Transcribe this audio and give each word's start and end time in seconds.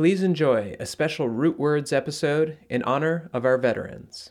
Please 0.00 0.22
enjoy 0.22 0.74
a 0.80 0.86
special 0.86 1.28
Root 1.28 1.58
Words 1.58 1.92
episode 1.92 2.56
in 2.70 2.82
honor 2.84 3.28
of 3.34 3.44
our 3.44 3.58
veterans. 3.58 4.30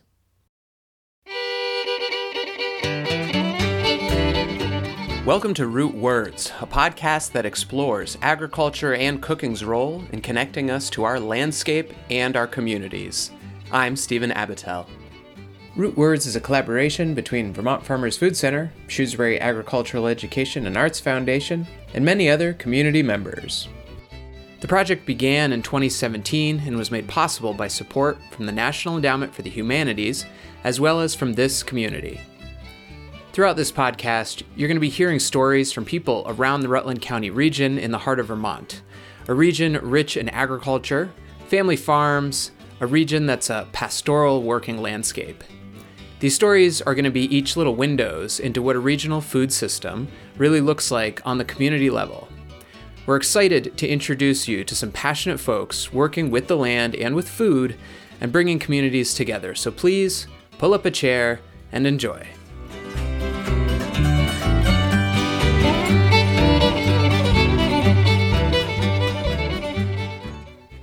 Welcome 5.24 5.54
to 5.54 5.68
Root 5.68 5.94
Words, 5.94 6.52
a 6.60 6.66
podcast 6.66 7.34
that 7.34 7.46
explores 7.46 8.18
agriculture 8.24 8.96
and 8.96 9.22
cooking's 9.22 9.64
role 9.64 10.04
in 10.12 10.22
connecting 10.22 10.72
us 10.72 10.90
to 10.90 11.04
our 11.04 11.20
landscape 11.20 11.94
and 12.10 12.36
our 12.36 12.48
communities. 12.48 13.30
I'm 13.72 13.96
Stephen 13.96 14.32
Abatel. 14.32 14.88
Root 15.76 15.96
Words 15.96 16.26
is 16.26 16.36
a 16.36 16.42
collaboration 16.42 17.14
between 17.14 17.54
Vermont 17.54 17.86
Farmers 17.86 18.18
Food 18.18 18.36
Center, 18.36 18.74
Shrewsbury 18.88 19.40
Agricultural 19.40 20.08
Education 20.08 20.66
and 20.66 20.76
Arts 20.76 21.00
Foundation, 21.00 21.68
and 21.94 22.04
many 22.04 22.28
other 22.28 22.54
community 22.54 23.04
members. 23.04 23.68
The 24.62 24.68
project 24.68 25.06
began 25.06 25.54
in 25.54 25.62
2017 25.62 26.64
and 26.66 26.78
was 26.78 26.92
made 26.92 27.08
possible 27.08 27.54
by 27.54 27.70
support 27.70 28.18
from 28.32 28.46
the 28.46 28.52
National 28.52 28.98
Endowment 28.98 29.34
for 29.34 29.42
the 29.42 29.50
Humanities, 29.50 30.26
as 30.66 30.82
well 30.82 31.00
as 31.00 31.16
from 31.16 31.34
this 31.34 31.64
community. 31.64 32.20
Throughout 33.32 33.56
this 33.56 33.72
podcast, 33.72 34.44
you're 34.56 34.68
going 34.68 34.76
to 34.76 34.82
be 34.82 34.90
hearing 34.90 35.20
stories 35.20 35.72
from 35.72 35.86
people 35.86 36.26
around 36.28 36.62
the 36.62 36.68
Rutland 36.68 37.02
County 37.02 37.30
region 37.30 37.78
in 37.78 37.92
the 37.92 38.00
heart 38.00 38.20
of 38.20 38.28
Vermont, 38.28 38.82
a 39.30 39.34
region 39.34 39.80
rich 39.82 40.18
in 40.18 40.28
agriculture, 40.30 41.10
family 41.48 41.78
farms, 41.78 42.52
a 42.82 42.88
region 42.88 43.26
that's 43.26 43.50
a 43.50 43.68
pastoral 43.72 44.44
working 44.44 44.82
landscape. 44.82 45.44
These 46.20 46.36
stories 46.36 46.82
are 46.82 46.96
going 46.96 47.06
to 47.06 47.12
be 47.12 47.34
each 47.34 47.56
little 47.56 47.76
windows 47.76 48.42
into 48.42 48.62
what 48.62 48.76
a 48.76 48.80
regional 48.80 49.22
food 49.22 49.54
system 49.54 50.10
really 50.36 50.60
looks 50.60 50.92
like 50.92 51.22
on 51.26 51.38
the 51.38 51.46
community 51.46 51.90
level. 51.90 52.28
We're 53.10 53.16
excited 53.16 53.76
to 53.76 53.88
introduce 53.88 54.48
you 54.48 54.64
to 54.64 54.76
some 54.76 54.92
passionate 54.92 55.40
folks 55.40 55.92
working 55.92 56.30
with 56.30 56.48
the 56.48 56.56
land 56.56 56.94
and 56.94 57.16
with 57.16 57.28
food 57.28 57.76
and 58.22 58.32
bringing 58.32 58.60
communities 58.60 59.16
together. 59.16 59.56
So 59.56 59.72
please 59.72 60.28
pull 60.60 60.76
up 60.76 60.86
a 60.86 60.92
chair 60.92 61.40
and 61.72 61.88
enjoy. 61.88 62.28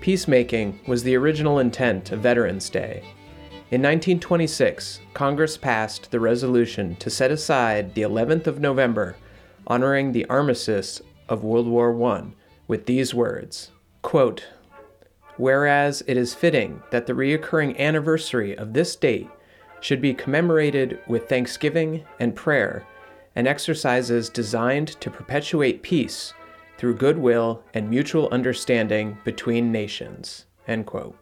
Peacemaking 0.01 0.81
was 0.89 1.05
the 1.05 1.15
original 1.15 1.61
intent 1.61 2.11
of 2.11 2.19
Veterans 2.19 2.69
Day. 2.69 3.05
In 3.71 3.81
1926, 3.83 4.99
Congress 5.15 5.57
passed 5.57 6.11
the 6.11 6.19
resolution 6.19 6.97
to 6.97 7.09
set 7.09 7.31
aside 7.31 7.95
the 7.95 8.03
11th 8.03 8.49
of 8.49 8.59
November, 8.59 9.15
honoring 9.69 10.11
the 10.11 10.27
armistice 10.27 11.01
of 11.29 11.43
World 11.43 11.67
War 11.67 12.03
I, 12.05 12.25
with 12.67 12.87
these 12.87 13.15
words 13.15 13.71
quote, 14.07 14.47
Whereas 15.37 16.03
it 16.07 16.17
is 16.17 16.33
fitting 16.33 16.83
that 16.91 17.07
the 17.07 17.13
reoccurring 17.13 17.77
anniversary 17.77 18.57
of 18.57 18.73
this 18.73 18.95
date 18.95 19.29
should 19.81 20.01
be 20.01 20.15
commemorated 20.15 21.01
with 21.09 21.29
thanksgiving 21.29 22.05
and 22.21 22.35
prayer 22.37 22.87
and 23.35 23.49
exercises 23.49 24.31
designed 24.31 24.89
to 25.01 25.11
perpetuate 25.11 25.83
peace 25.83 26.33
through 26.79 26.95
goodwill 26.95 27.63
and 27.75 27.91
mutual 27.91 28.29
understanding 28.31 29.19
between 29.25 29.73
nations. 29.73 30.47
End 30.69 30.87
quote. 30.87 31.19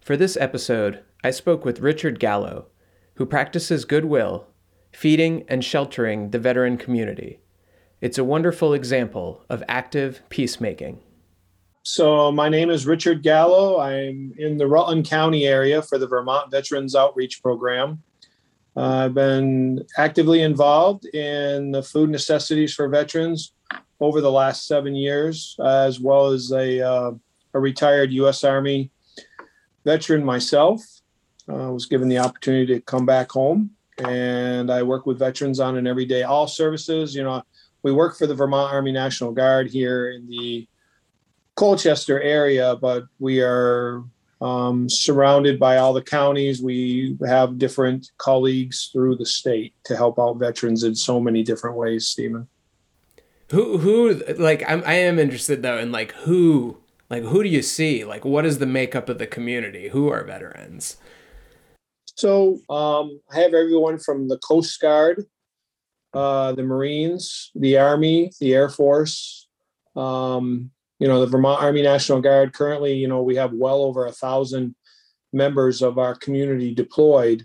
For 0.00 0.16
this 0.16 0.36
episode, 0.36 1.00
I 1.22 1.32
spoke 1.32 1.64
with 1.64 1.80
Richard 1.80 2.18
Gallo, 2.18 2.66
who 3.14 3.26
practices 3.26 3.84
goodwill, 3.84 4.46
feeding 4.92 5.44
and 5.48 5.64
sheltering 5.64 6.30
the 6.30 6.38
veteran 6.38 6.78
community. 6.78 7.40
It's 8.00 8.16
a 8.16 8.24
wonderful 8.24 8.72
example 8.72 9.44
of 9.50 9.62
active 9.68 10.22
peacemaking. 10.30 11.00
So, 11.82 12.32
my 12.32 12.48
name 12.48 12.70
is 12.70 12.86
Richard 12.86 13.22
Gallo. 13.22 13.78
I'm 13.78 14.32
in 14.38 14.56
the 14.56 14.66
Rutland 14.66 15.06
County 15.06 15.46
area 15.46 15.82
for 15.82 15.98
the 15.98 16.06
Vermont 16.06 16.50
Veterans 16.50 16.96
Outreach 16.96 17.42
Program. 17.42 18.02
Uh, 18.74 19.04
I've 19.04 19.14
been 19.14 19.84
actively 19.98 20.40
involved 20.40 21.04
in 21.14 21.72
the 21.72 21.82
food 21.82 22.08
necessities 22.08 22.72
for 22.72 22.88
veterans 22.88 23.52
over 24.00 24.22
the 24.22 24.30
last 24.30 24.66
seven 24.66 24.94
years, 24.94 25.56
as 25.62 26.00
well 26.00 26.28
as 26.28 26.52
a, 26.52 26.80
uh, 26.80 27.10
a 27.52 27.60
retired 27.60 28.12
U.S. 28.12 28.44
Army 28.44 28.90
veteran 29.84 30.24
myself. 30.24 30.82
I 31.48 31.52
uh, 31.52 31.70
was 31.70 31.84
given 31.84 32.08
the 32.08 32.18
opportunity 32.18 32.74
to 32.74 32.80
come 32.80 33.04
back 33.04 33.30
home, 33.30 33.70
and 33.98 34.70
I 34.70 34.82
work 34.84 35.04
with 35.04 35.18
veterans 35.18 35.60
on 35.60 35.76
an 35.76 35.86
everyday 35.86 36.22
all 36.22 36.46
services. 36.46 37.14
You 37.14 37.24
know, 37.24 37.42
we 37.82 37.92
work 37.92 38.16
for 38.16 38.26
the 38.26 38.34
Vermont 38.34 38.72
Army 38.72 38.92
National 38.92 39.32
Guard 39.32 39.70
here 39.70 40.10
in 40.10 40.28
the 40.28 40.68
Colchester 41.56 42.20
area, 42.20 42.76
but 42.76 43.04
we 43.18 43.40
are 43.40 44.04
um, 44.40 44.88
surrounded 44.88 45.58
by 45.58 45.76
all 45.76 45.92
the 45.92 46.02
counties. 46.02 46.62
We 46.62 47.16
have 47.26 47.58
different 47.58 48.10
colleagues 48.18 48.90
through 48.92 49.16
the 49.16 49.26
state 49.26 49.74
to 49.84 49.96
help 49.96 50.18
out 50.18 50.38
veterans 50.38 50.84
in 50.84 50.94
so 50.94 51.20
many 51.20 51.42
different 51.42 51.76
ways, 51.76 52.06
Stephen. 52.06 52.48
Who 53.50 53.78
who 53.78 54.22
like 54.38 54.62
I'm 54.68 54.82
I 54.86 54.94
am 54.94 55.18
interested 55.18 55.62
though 55.62 55.76
in 55.78 55.90
like 55.90 56.12
who 56.12 56.78
like 57.10 57.24
who 57.24 57.42
do 57.42 57.48
you 57.48 57.62
see? 57.62 58.04
Like 58.04 58.24
what 58.24 58.46
is 58.46 58.58
the 58.58 58.66
makeup 58.66 59.08
of 59.08 59.18
the 59.18 59.26
community? 59.26 59.88
Who 59.88 60.08
are 60.08 60.22
veterans? 60.22 60.96
So 62.14 62.60
um, 62.70 63.20
I 63.32 63.40
have 63.40 63.54
everyone 63.54 63.98
from 63.98 64.28
the 64.28 64.38
Coast 64.38 64.80
Guard, 64.80 65.24
uh, 66.12 66.52
the 66.52 66.62
Marines, 66.62 67.50
the 67.54 67.78
Army, 67.78 68.32
the 68.40 68.54
Air 68.54 68.68
Force, 68.68 69.48
um, 69.96 70.70
you 70.98 71.08
know, 71.08 71.20
the 71.20 71.26
Vermont 71.26 71.62
Army 71.62 71.82
National 71.82 72.20
Guard. 72.20 72.52
Currently, 72.52 72.94
you 72.94 73.08
know, 73.08 73.22
we 73.22 73.36
have 73.36 73.52
well 73.52 73.82
over 73.82 74.06
a 74.06 74.12
thousand 74.12 74.74
members 75.32 75.82
of 75.82 75.98
our 75.98 76.14
community 76.14 76.74
deployed 76.74 77.44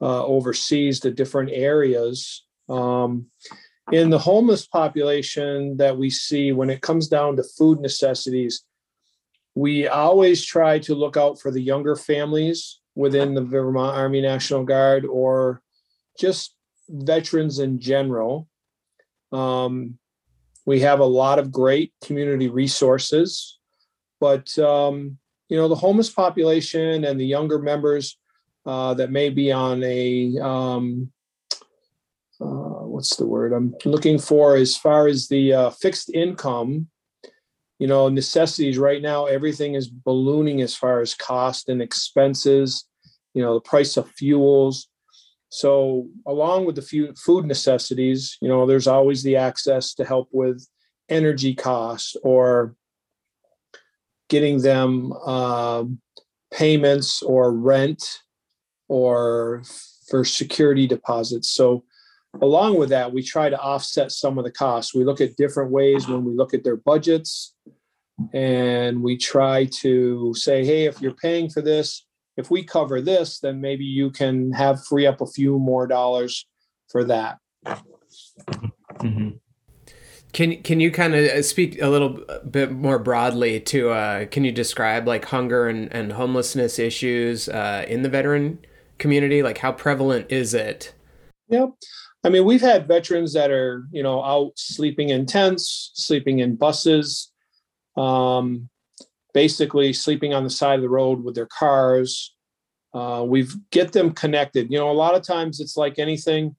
uh, 0.00 0.24
overseas 0.24 1.00
to 1.00 1.10
different 1.10 1.50
areas. 1.52 2.44
Um, 2.68 3.26
in 3.90 4.10
the 4.10 4.18
homeless 4.18 4.66
population 4.66 5.76
that 5.78 5.96
we 5.96 6.10
see 6.10 6.52
when 6.52 6.70
it 6.70 6.82
comes 6.82 7.08
down 7.08 7.36
to 7.36 7.42
food 7.42 7.80
necessities, 7.80 8.64
we 9.54 9.88
always 9.88 10.44
try 10.44 10.78
to 10.78 10.94
look 10.94 11.16
out 11.16 11.40
for 11.40 11.50
the 11.50 11.60
younger 11.60 11.96
families 11.96 12.80
within 12.94 13.34
the 13.34 13.42
Vermont 13.42 13.96
Army 13.96 14.20
National 14.20 14.64
Guard 14.64 15.04
or 15.04 15.62
just 16.18 16.54
veterans 16.88 17.58
in 17.58 17.80
general. 17.80 18.48
Um, 19.32 19.98
we 20.64 20.80
have 20.80 21.00
a 21.00 21.04
lot 21.04 21.38
of 21.38 21.52
great 21.52 21.92
community 22.04 22.48
resources, 22.48 23.58
but 24.20 24.58
um, 24.58 25.18
you 25.48 25.56
know 25.56 25.68
the 25.68 25.74
homeless 25.74 26.10
population 26.10 27.04
and 27.04 27.18
the 27.18 27.26
younger 27.26 27.58
members 27.58 28.18
uh, 28.66 28.94
that 28.94 29.10
may 29.10 29.30
be 29.30 29.50
on 29.50 29.82
a 29.82 30.38
um, 30.38 31.10
uh, 32.40 32.84
what's 32.84 33.16
the 33.16 33.26
word 33.26 33.52
I'm 33.52 33.74
looking 33.84 34.18
for 34.18 34.56
as 34.56 34.76
far 34.76 35.06
as 35.06 35.28
the 35.28 35.52
uh, 35.52 35.70
fixed 35.70 36.10
income. 36.10 36.88
You 37.78 37.86
know, 37.86 38.08
necessities 38.08 38.76
right 38.76 39.00
now, 39.00 39.26
everything 39.26 39.74
is 39.74 39.88
ballooning 39.88 40.62
as 40.62 40.74
far 40.74 41.00
as 41.00 41.14
cost 41.14 41.68
and 41.68 41.80
expenses. 41.80 42.84
You 43.34 43.42
know, 43.42 43.54
the 43.54 43.60
price 43.60 43.96
of 43.96 44.10
fuels. 44.10 44.88
So, 45.50 46.08
along 46.26 46.66
with 46.66 46.76
the 46.76 47.14
food 47.16 47.46
necessities, 47.46 48.36
you 48.42 48.48
know, 48.48 48.66
there's 48.66 48.86
always 48.86 49.22
the 49.22 49.36
access 49.36 49.94
to 49.94 50.04
help 50.04 50.28
with 50.30 50.66
energy 51.08 51.54
costs 51.54 52.16
or 52.22 52.74
getting 54.28 54.60
them 54.60 55.12
uh, 55.24 55.84
payments 56.52 57.22
or 57.22 57.52
rent 57.52 58.20
or 58.88 59.62
for 60.08 60.24
security 60.24 60.86
deposits. 60.86 61.50
So, 61.50 61.84
along 62.42 62.78
with 62.78 62.90
that, 62.90 63.12
we 63.12 63.22
try 63.22 63.48
to 63.48 63.58
offset 63.58 64.12
some 64.12 64.38
of 64.38 64.44
the 64.44 64.52
costs. 64.52 64.94
We 64.94 65.04
look 65.04 65.20
at 65.20 65.36
different 65.36 65.70
ways 65.70 66.06
when 66.06 66.24
we 66.24 66.34
look 66.34 66.52
at 66.52 66.62
their 66.62 66.76
budgets 66.76 67.54
and 68.34 69.02
we 69.02 69.16
try 69.16 69.66
to 69.80 70.34
say, 70.34 70.64
hey, 70.64 70.84
if 70.84 71.00
you're 71.00 71.12
paying 71.14 71.48
for 71.48 71.62
this, 71.62 72.04
if 72.38 72.52
we 72.52 72.62
cover 72.62 73.00
this, 73.00 73.40
then 73.40 73.60
maybe 73.60 73.84
you 73.84 74.10
can 74.10 74.52
have 74.52 74.84
free 74.86 75.06
up 75.06 75.20
a 75.20 75.26
few 75.26 75.58
more 75.58 75.88
dollars 75.88 76.46
for 76.88 77.02
that. 77.04 77.38
Mm-hmm. 77.66 79.30
Can 80.32 80.62
can 80.62 80.78
you 80.78 80.92
kind 80.92 81.14
of 81.14 81.24
uh, 81.24 81.42
speak 81.42 81.82
a 81.82 81.88
little 81.88 82.20
bit 82.48 82.70
more 82.70 82.98
broadly 82.98 83.58
to? 83.60 83.90
Uh, 83.90 84.26
can 84.26 84.44
you 84.44 84.52
describe 84.52 85.08
like 85.08 85.24
hunger 85.24 85.66
and, 85.66 85.92
and 85.92 86.12
homelessness 86.12 86.78
issues 86.78 87.48
uh, 87.48 87.84
in 87.88 88.02
the 88.02 88.08
veteran 88.08 88.58
community? 88.98 89.42
Like 89.42 89.58
how 89.58 89.72
prevalent 89.72 90.30
is 90.30 90.54
it? 90.54 90.94
Yep. 91.48 91.70
I 92.22 92.28
mean, 92.28 92.44
we've 92.44 92.60
had 92.60 92.86
veterans 92.86 93.32
that 93.32 93.50
are, 93.50 93.84
you 93.90 94.02
know, 94.02 94.22
out 94.22 94.52
sleeping 94.56 95.08
in 95.08 95.26
tents, 95.26 95.90
sleeping 95.94 96.38
in 96.38 96.56
buses, 96.56 97.32
um, 97.96 98.68
basically 99.34 99.92
sleeping 99.92 100.34
on 100.34 100.44
the 100.44 100.50
side 100.50 100.76
of 100.76 100.82
the 100.82 100.88
road 100.88 101.22
with 101.22 101.34
their 101.34 101.46
cars. 101.46 102.34
Uh, 102.94 103.24
we've 103.26 103.54
get 103.70 103.92
them 103.92 104.12
connected. 104.12 104.70
You 104.70 104.78
know, 104.78 104.90
a 104.90 104.92
lot 104.92 105.14
of 105.14 105.22
times 105.22 105.60
it's 105.60 105.76
like 105.76 105.98
anything. 105.98 106.56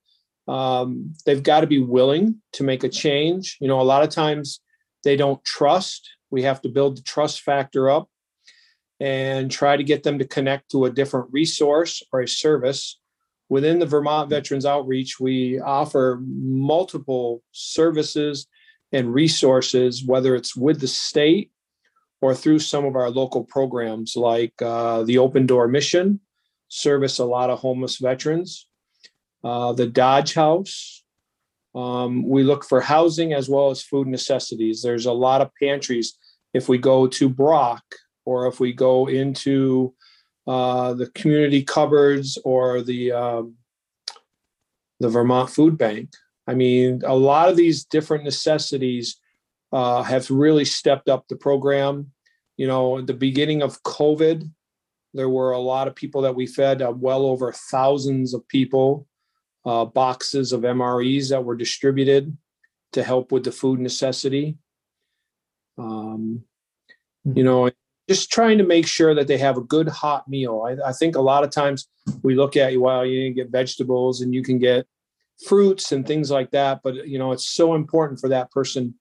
Um, 0.48 1.14
they've 1.26 1.44
got 1.44 1.62
to 1.62 1.68
be 1.68 1.82
willing 1.82 2.42
to 2.54 2.64
make 2.64 2.84
a 2.84 2.90
change. 2.90 3.58
You 3.60 3.68
know, 3.68 3.82
a 3.82 3.84
lot 3.84 4.04
of 4.04 4.10
times 4.10 4.62
they 5.04 5.16
don't 5.16 5.44
trust 5.46 6.10
We 6.32 6.44
have 6.44 6.62
to 6.62 6.70
build 6.70 6.98
the 6.98 7.02
trust 7.02 7.42
factor 7.42 7.90
up 7.90 8.08
and 9.00 9.50
try 9.50 9.78
to 9.78 9.84
get 9.84 10.04
them 10.04 10.20
to 10.20 10.28
connect 10.28 10.72
to 10.72 10.86
a 10.86 10.92
different 10.92 11.30
resource 11.32 12.04
or 12.12 12.22
a 12.22 12.28
service. 12.28 13.00
Within 13.48 13.80
the 13.80 13.86
Vermont 13.86 14.30
Veterans 14.30 14.66
Outreach, 14.66 15.20
we 15.20 15.60
offer 15.60 16.20
multiple 16.22 17.42
services 17.52 18.48
and 18.92 19.14
resources, 19.14 20.04
whether 20.06 20.36
it's 20.36 20.56
with 20.56 20.80
the 20.82 20.88
state 20.88 21.52
or 22.22 22.36
through 22.36 22.60
some 22.60 22.86
of 22.86 22.96
our 22.96 23.10
local 23.10 23.44
programs 23.44 24.16
like 24.16 24.54
uh, 24.62 25.04
the 25.04 25.18
Open 25.18 25.46
Door 25.46 25.70
Mission, 25.70 26.20
service 26.68 27.20
a 27.20 27.26
lot 27.26 27.50
of 27.50 27.60
homeless 27.60 27.98
veterans, 27.98 28.68
uh, 29.44 29.74
the 29.74 29.88
Dodge 29.88 30.34
House. 30.34 31.04
Um, 31.76 32.28
we 32.28 32.44
look 32.44 32.66
for 32.66 32.82
housing 32.82 33.34
as 33.34 33.48
well 33.48 33.70
as 33.70 33.82
food 33.82 34.08
necessities. 34.08 34.82
There's 34.82 35.06
a 35.06 35.14
lot 35.14 35.42
of 35.42 35.52
pantries. 35.62 36.18
If 36.54 36.68
we 36.68 36.78
go 36.78 37.08
to 37.08 37.30
BROC 37.30 37.84
or 38.26 38.48
if 38.48 38.60
we 38.60 38.74
go 38.74 39.08
into 39.08 39.94
uh, 40.48 40.94
the 40.96 41.08
community 41.12 41.64
cupboards 41.64 42.38
or 42.44 42.82
the 42.82 43.12
um, 43.12 43.56
the 45.00 45.10
Vermont 45.10 45.50
Food 45.50 45.78
Bank, 45.78 46.10
I 46.48 46.56
mean, 46.56 47.02
a 47.06 47.16
lot 47.16 47.50
of 47.50 47.56
these 47.56 47.86
different 47.86 48.24
necessities 48.24 49.18
uh, 49.72 50.04
have 50.04 50.30
really 50.30 50.66
stepped 50.66 51.10
up 51.10 51.28
the 51.28 51.36
program. 51.36 52.12
You 52.58 52.68
know, 52.68 53.00
at 53.00 53.08
the 53.08 53.14
beginning 53.14 53.62
of 53.62 53.82
COVID, 53.84 54.50
there 55.14 55.30
were 55.30 55.52
a 55.52 55.60
lot 55.60 55.88
of 55.88 55.96
people 55.96 56.22
that 56.22 56.36
we 56.36 56.46
fed, 56.46 56.82
uh, 56.82 56.94
well 56.96 57.26
over 57.26 57.52
thousands 57.52 58.34
of 58.34 58.48
people, 58.48 59.08
uh, 59.66 59.86
boxes 59.86 60.52
of 60.52 60.62
MREs 60.62 61.30
that 61.30 61.44
were 61.44 61.56
distributed 61.56 62.36
to 62.94 63.04
help 63.04 63.32
with 63.32 63.44
the 63.44 63.52
food 63.52 63.80
necessity. 63.80 64.58
Um, 65.78 66.44
you 67.24 67.44
know, 67.44 67.70
just 68.10 68.32
trying 68.32 68.58
to 68.58 68.64
make 68.64 68.88
sure 68.88 69.14
that 69.14 69.28
they 69.28 69.38
have 69.38 69.58
a 69.58 69.62
good 69.62 69.88
hot 69.88 70.28
meal. 70.28 70.64
I, 70.68 70.90
I 70.90 70.94
think 70.94 71.16
a 71.16 71.22
lot 71.22 71.44
of 71.44 71.52
times 71.52 71.88
we 72.24 72.36
look 72.36 72.58
at, 72.58 72.74
you, 72.74 72.82
well, 72.82 73.06
you 73.06 73.28
can 73.28 73.36
get 73.36 73.52
vegetables 73.52 74.22
and 74.22 74.34
you 74.34 74.42
can 74.42 74.58
get 74.58 74.88
fruits 75.46 75.92
and 75.92 76.06
things 76.06 76.32
like 76.32 76.52
that, 76.52 76.82
but 76.84 77.08
you 77.08 77.20
know, 77.20 77.32
it's 77.32 77.48
so 77.48 77.76
important 77.76 78.20
for 78.20 78.30
that 78.30 78.52
person. 78.52 78.96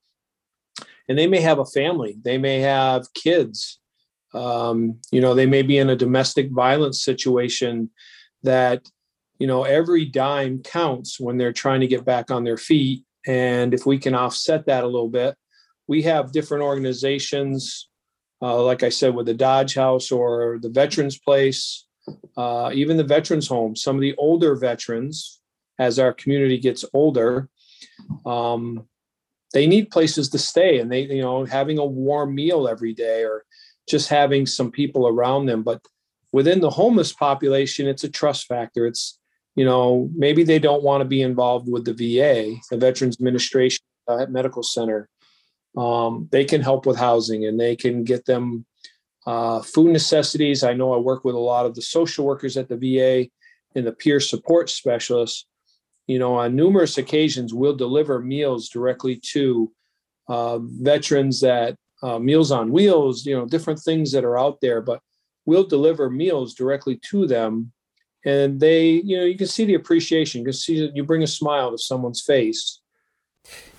And 1.08 1.18
they 1.18 1.26
may 1.26 1.40
have 1.40 1.58
a 1.58 1.64
family, 1.64 2.18
they 2.22 2.38
may 2.38 2.60
have 2.60 3.12
kids, 3.14 3.80
um, 4.34 4.98
you 5.10 5.20
know, 5.20 5.34
they 5.34 5.46
may 5.46 5.62
be 5.62 5.78
in 5.78 5.90
a 5.90 5.96
domestic 5.96 6.50
violence 6.50 7.02
situation 7.02 7.90
that, 8.42 8.88
you 9.38 9.46
know, 9.46 9.64
every 9.64 10.04
dime 10.04 10.62
counts 10.62 11.18
when 11.18 11.38
they're 11.38 11.52
trying 11.52 11.80
to 11.80 11.86
get 11.86 12.04
back 12.04 12.30
on 12.30 12.44
their 12.44 12.56
feet. 12.56 13.04
And 13.26 13.72
if 13.72 13.86
we 13.86 13.98
can 13.98 14.14
offset 14.14 14.66
that 14.66 14.84
a 14.84 14.86
little 14.86 15.08
bit, 15.08 15.34
we 15.86 16.02
have 16.02 16.32
different 16.32 16.64
organizations, 16.64 17.88
uh, 18.42 18.62
like 18.62 18.82
I 18.82 18.90
said, 18.90 19.14
with 19.14 19.26
the 19.26 19.34
Dodge 19.34 19.74
House 19.74 20.12
or 20.12 20.58
the 20.60 20.68
Veterans 20.68 21.18
Place, 21.18 21.86
uh, 22.36 22.70
even 22.74 22.96
the 22.96 23.04
Veterans 23.04 23.48
Home. 23.48 23.74
Some 23.74 23.96
of 23.96 24.02
the 24.02 24.14
older 24.16 24.54
veterans, 24.54 25.40
as 25.78 25.98
our 25.98 26.12
community 26.12 26.58
gets 26.58 26.84
older, 26.92 27.48
um, 28.26 28.86
they 29.52 29.66
need 29.66 29.90
places 29.90 30.28
to 30.30 30.38
stay, 30.38 30.78
and 30.78 30.90
they, 30.90 31.02
you 31.02 31.22
know, 31.22 31.44
having 31.44 31.78
a 31.78 31.84
warm 31.84 32.34
meal 32.34 32.68
every 32.68 32.92
day 32.92 33.24
or 33.24 33.44
just 33.88 34.08
having 34.08 34.46
some 34.46 34.70
people 34.70 35.08
around 35.08 35.46
them. 35.46 35.62
But 35.62 35.80
within 36.32 36.60
the 36.60 36.70
homeless 36.70 37.12
population, 37.12 37.86
it's 37.86 38.04
a 38.04 38.10
trust 38.10 38.46
factor. 38.46 38.86
It's, 38.86 39.18
you 39.56 39.64
know, 39.64 40.10
maybe 40.14 40.44
they 40.44 40.58
don't 40.58 40.82
want 40.82 41.00
to 41.00 41.06
be 41.06 41.22
involved 41.22 41.70
with 41.70 41.84
the 41.84 41.94
VA, 41.94 42.56
the 42.70 42.76
Veterans 42.76 43.16
Administration 43.16 43.82
uh, 44.06 44.26
Medical 44.28 44.62
Center. 44.62 45.08
Um, 45.76 46.28
they 46.32 46.44
can 46.44 46.60
help 46.60 46.86
with 46.86 46.96
housing 46.96 47.46
and 47.46 47.58
they 47.58 47.76
can 47.76 48.04
get 48.04 48.24
them 48.24 48.66
uh, 49.26 49.60
food 49.62 49.92
necessities. 49.92 50.64
I 50.64 50.74
know 50.74 50.94
I 50.94 50.98
work 50.98 51.24
with 51.24 51.34
a 51.34 51.40
lot 51.40 51.66
of 51.66 51.74
the 51.74 51.82
social 51.82 52.24
workers 52.24 52.56
at 52.56 52.68
the 52.68 52.76
VA 52.76 53.28
and 53.74 53.86
the 53.86 53.92
peer 53.92 54.20
support 54.20 54.70
specialists. 54.70 55.46
You 56.08 56.18
know, 56.18 56.34
on 56.34 56.56
numerous 56.56 56.98
occasions, 56.98 57.54
we'll 57.54 57.76
deliver 57.76 58.18
meals 58.18 58.68
directly 58.68 59.20
to 59.32 59.70
uh, 60.28 60.58
veterans 60.58 61.40
that 61.42 61.76
uh, 62.02 62.18
Meals 62.18 62.50
on 62.50 62.72
Wheels, 62.72 63.26
you 63.26 63.36
know, 63.36 63.46
different 63.46 63.80
things 63.80 64.12
that 64.12 64.24
are 64.24 64.38
out 64.38 64.60
there, 64.60 64.80
but 64.80 65.00
we'll 65.46 65.66
deliver 65.66 66.10
meals 66.10 66.54
directly 66.54 67.00
to 67.10 67.26
them. 67.26 67.72
And 68.24 68.60
they, 68.60 68.90
you 68.90 69.16
know, 69.16 69.24
you 69.24 69.36
can 69.36 69.46
see 69.46 69.64
the 69.64 69.74
appreciation. 69.74 70.40
You 70.40 70.46
can 70.46 70.52
see 70.52 70.80
that 70.80 70.96
you 70.96 71.04
bring 71.04 71.22
a 71.22 71.26
smile 71.26 71.70
to 71.70 71.78
someone's 71.78 72.20
face. 72.20 72.80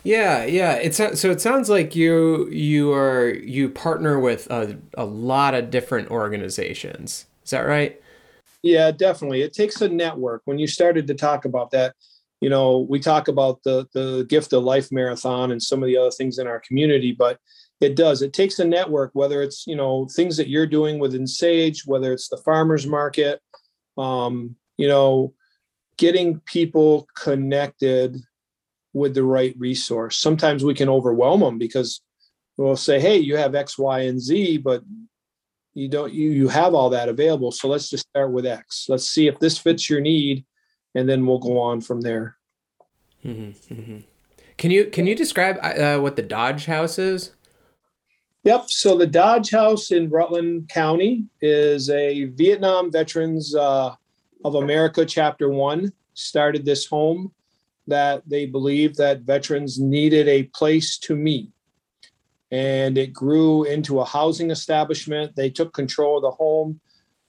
Yeah, 0.03 0.45
yeah. 0.45 0.73
It's 0.75 0.97
so 0.97 1.29
it 1.29 1.41
sounds 1.41 1.69
like 1.69 1.95
you 1.95 2.49
you 2.49 2.93
are 2.93 3.29
you 3.29 3.69
partner 3.69 4.19
with 4.19 4.49
a, 4.49 4.77
a 4.95 5.05
lot 5.05 5.53
of 5.53 5.69
different 5.69 6.09
organizations. 6.09 7.25
Is 7.43 7.51
that 7.51 7.61
right? 7.61 8.01
Yeah, 8.63 8.91
definitely. 8.91 9.41
It 9.41 9.53
takes 9.53 9.81
a 9.81 9.89
network. 9.89 10.41
When 10.45 10.57
you 10.57 10.67
started 10.67 11.05
to 11.07 11.13
talk 11.13 11.45
about 11.45 11.71
that, 11.71 11.95
you 12.41 12.49
know, 12.49 12.79
we 12.89 12.99
talk 12.99 13.27
about 13.27 13.61
the 13.63 13.87
the 13.93 14.25
gift 14.29 14.53
of 14.53 14.63
life 14.63 14.91
marathon 14.91 15.51
and 15.51 15.61
some 15.61 15.83
of 15.83 15.87
the 15.87 15.97
other 15.97 16.11
things 16.11 16.39
in 16.39 16.47
our 16.47 16.59
community, 16.61 17.11
but 17.11 17.37
it 17.81 17.95
does. 17.95 18.21
It 18.21 18.33
takes 18.33 18.59
a 18.59 18.65
network 18.65 19.11
whether 19.13 19.41
it's 19.41 19.65
you 19.67 19.75
know 19.75 20.07
things 20.15 20.37
that 20.37 20.49
you're 20.49 20.67
doing 20.67 20.99
within 20.99 21.27
SAGE 21.27 21.85
whether 21.85 22.13
it's 22.13 22.29
the 22.29 22.37
farmers 22.37 22.87
market 22.87 23.41
um, 23.97 24.55
you 24.77 24.87
know 24.87 25.33
getting 25.97 26.39
people 26.41 27.07
connected 27.15 28.17
with 28.93 29.13
the 29.13 29.23
right 29.23 29.53
resource. 29.57 30.17
Sometimes 30.17 30.63
we 30.63 30.73
can 30.73 30.89
overwhelm 30.89 31.41
them 31.41 31.57
because 31.57 32.01
we'll 32.57 32.75
say 32.75 32.99
hey 32.99 33.17
you 33.17 33.37
have 33.37 33.55
x 33.55 33.77
y 33.77 34.01
and 34.01 34.19
z 34.19 34.57
but 34.57 34.83
you 35.73 35.87
don't 35.87 36.13
you 36.13 36.31
you 36.31 36.47
have 36.49 36.73
all 36.73 36.89
that 36.89 37.07
available 37.07 37.53
so 37.53 37.69
let's 37.69 37.89
just 37.89 38.07
start 38.09 38.31
with 38.31 38.45
x. 38.45 38.85
Let's 38.87 39.09
see 39.09 39.27
if 39.27 39.39
this 39.39 39.57
fits 39.57 39.89
your 39.89 40.01
need 40.01 40.45
and 40.95 41.07
then 41.07 41.25
we'll 41.25 41.39
go 41.39 41.59
on 41.59 41.81
from 41.81 42.01
there 42.01 42.37
mm-hmm, 43.23 43.73
mm-hmm. 43.73 43.99
can 44.57 44.71
you 44.71 44.85
can 44.85 45.07
you 45.07 45.15
describe 45.15 45.57
uh, 45.61 45.99
what 45.99 46.15
the 46.15 46.23
dodge 46.23 46.65
house 46.65 46.97
is 46.99 47.31
Yep. 48.43 48.69
So 48.69 48.97
the 48.97 49.05
Dodge 49.05 49.51
House 49.51 49.91
in 49.91 50.09
Rutland 50.09 50.69
County 50.69 51.25
is 51.41 51.89
a 51.89 52.25
Vietnam 52.25 52.89
Veterans 52.89 53.53
uh, 53.53 53.93
of 54.45 54.55
America 54.55 55.05
Chapter 55.05 55.49
One 55.49 55.91
started 56.13 56.63
this 56.63 56.85
home 56.85 57.33
that 57.87 58.23
they 58.27 58.45
believed 58.45 58.97
that 58.97 59.21
veterans 59.21 59.79
needed 59.79 60.27
a 60.27 60.43
place 60.43 60.97
to 60.99 61.15
meet. 61.15 61.51
And 62.51 62.97
it 62.97 63.13
grew 63.13 63.65
into 63.65 63.99
a 63.99 64.05
housing 64.05 64.51
establishment. 64.51 65.35
They 65.35 65.49
took 65.49 65.73
control 65.73 66.17
of 66.17 66.23
the 66.23 66.31
home, 66.31 66.79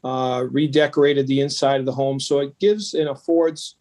uh, 0.03 0.47
redecorated 0.51 1.27
the 1.27 1.41
inside 1.41 1.81
of 1.81 1.87
the 1.87 1.93
home. 1.93 2.21
So 2.21 2.41
it 2.41 2.59
gives 2.59 2.95
and 2.95 3.09
affords 3.09 3.77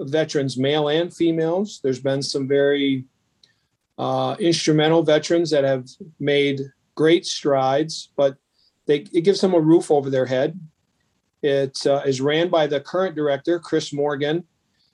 veterans, 0.00 0.56
male 0.56 0.88
and 0.88 1.14
females. 1.14 1.80
There's 1.82 2.00
been 2.00 2.22
some 2.22 2.48
very 2.48 3.04
uh, 3.98 4.36
instrumental 4.38 5.02
veterans 5.02 5.50
that 5.50 5.64
have 5.64 5.88
made 6.18 6.60
great 6.94 7.26
strides, 7.26 8.10
but 8.16 8.36
they, 8.86 9.06
it 9.12 9.22
gives 9.22 9.40
them 9.40 9.54
a 9.54 9.60
roof 9.60 9.90
over 9.90 10.10
their 10.10 10.26
head. 10.26 10.58
It 11.42 11.86
uh, 11.86 12.02
is 12.06 12.20
ran 12.20 12.48
by 12.48 12.66
the 12.66 12.80
current 12.80 13.14
director, 13.14 13.58
Chris 13.58 13.92
Morgan. 13.92 14.44